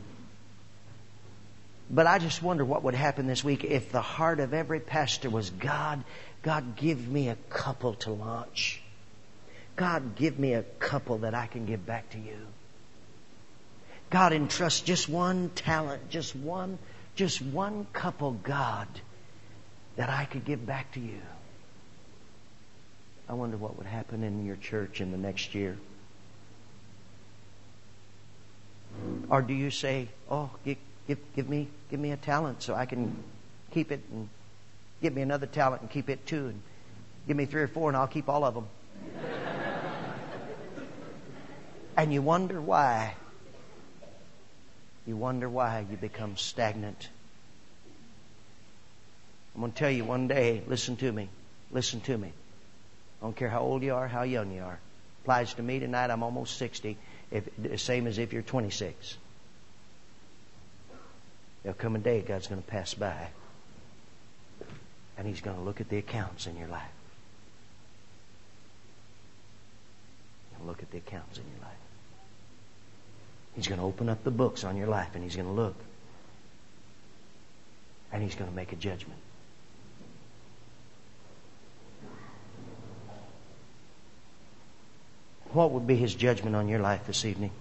[1.90, 5.30] but I just wonder what would happen this week if the heart of every pastor
[5.30, 6.04] was God,
[6.46, 8.80] God, give me a couple to launch.
[9.76, 12.38] God, give me a couple that I can give back to you.
[14.12, 16.78] God, entrust just one talent, just one,
[17.16, 18.88] just one couple, God,
[19.96, 21.20] that I could give back to you.
[23.28, 25.76] I wonder what would happen in your church in the next year.
[29.30, 30.78] Or do you say, "Oh, give,
[31.08, 33.16] give, give me, give me a talent so I can
[33.72, 34.30] keep it and
[35.06, 36.48] Give me another talent and keep it too.
[36.48, 36.62] And
[37.28, 38.66] give me three or four and I'll keep all of them.
[41.96, 43.14] and you wonder why.
[45.06, 47.08] You wonder why you become stagnant.
[49.54, 51.30] I'm going to tell you one day, listen to me.
[51.70, 52.30] Listen to me.
[53.22, 54.80] I don't care how old you are, how young you are.
[55.22, 56.10] Applies to me tonight.
[56.10, 56.98] I'm almost 60.
[57.30, 59.18] If, the same as if you're 26.
[61.62, 63.28] There'll come a day God's going to pass by
[65.18, 66.84] and He's going to look at the accounts in your life.
[70.58, 71.78] He'll look at the accounts in your life.
[73.56, 75.76] He's going to open up the books on your life and He's going to look.
[78.12, 79.20] And He's going to make a judgment.
[85.54, 87.52] What would be His judgment on your life this evening?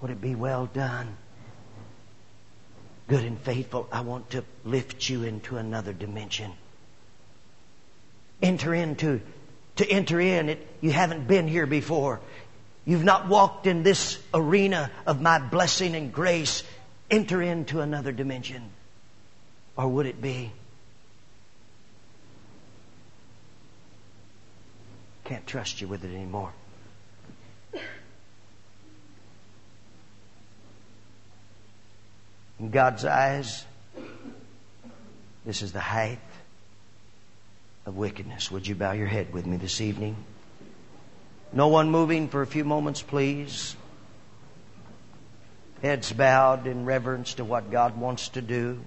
[0.00, 1.16] Would it be well done?
[3.08, 6.52] Good and faithful, I want to lift you into another dimension.
[8.42, 9.20] Enter into,
[9.76, 12.20] to enter in, it, you haven't been here before.
[12.84, 16.62] You've not walked in this arena of my blessing and grace.
[17.10, 18.70] Enter into another dimension.
[19.76, 20.52] Or would it be?
[25.24, 26.52] Can't trust you with it anymore.
[32.58, 33.64] In God's eyes,
[35.44, 36.18] this is the height
[37.84, 38.50] of wickedness.
[38.50, 40.16] Would you bow your head with me this evening?
[41.52, 43.76] No one moving for a few moments, please.
[45.82, 48.80] Heads bowed in reverence to what God wants to do.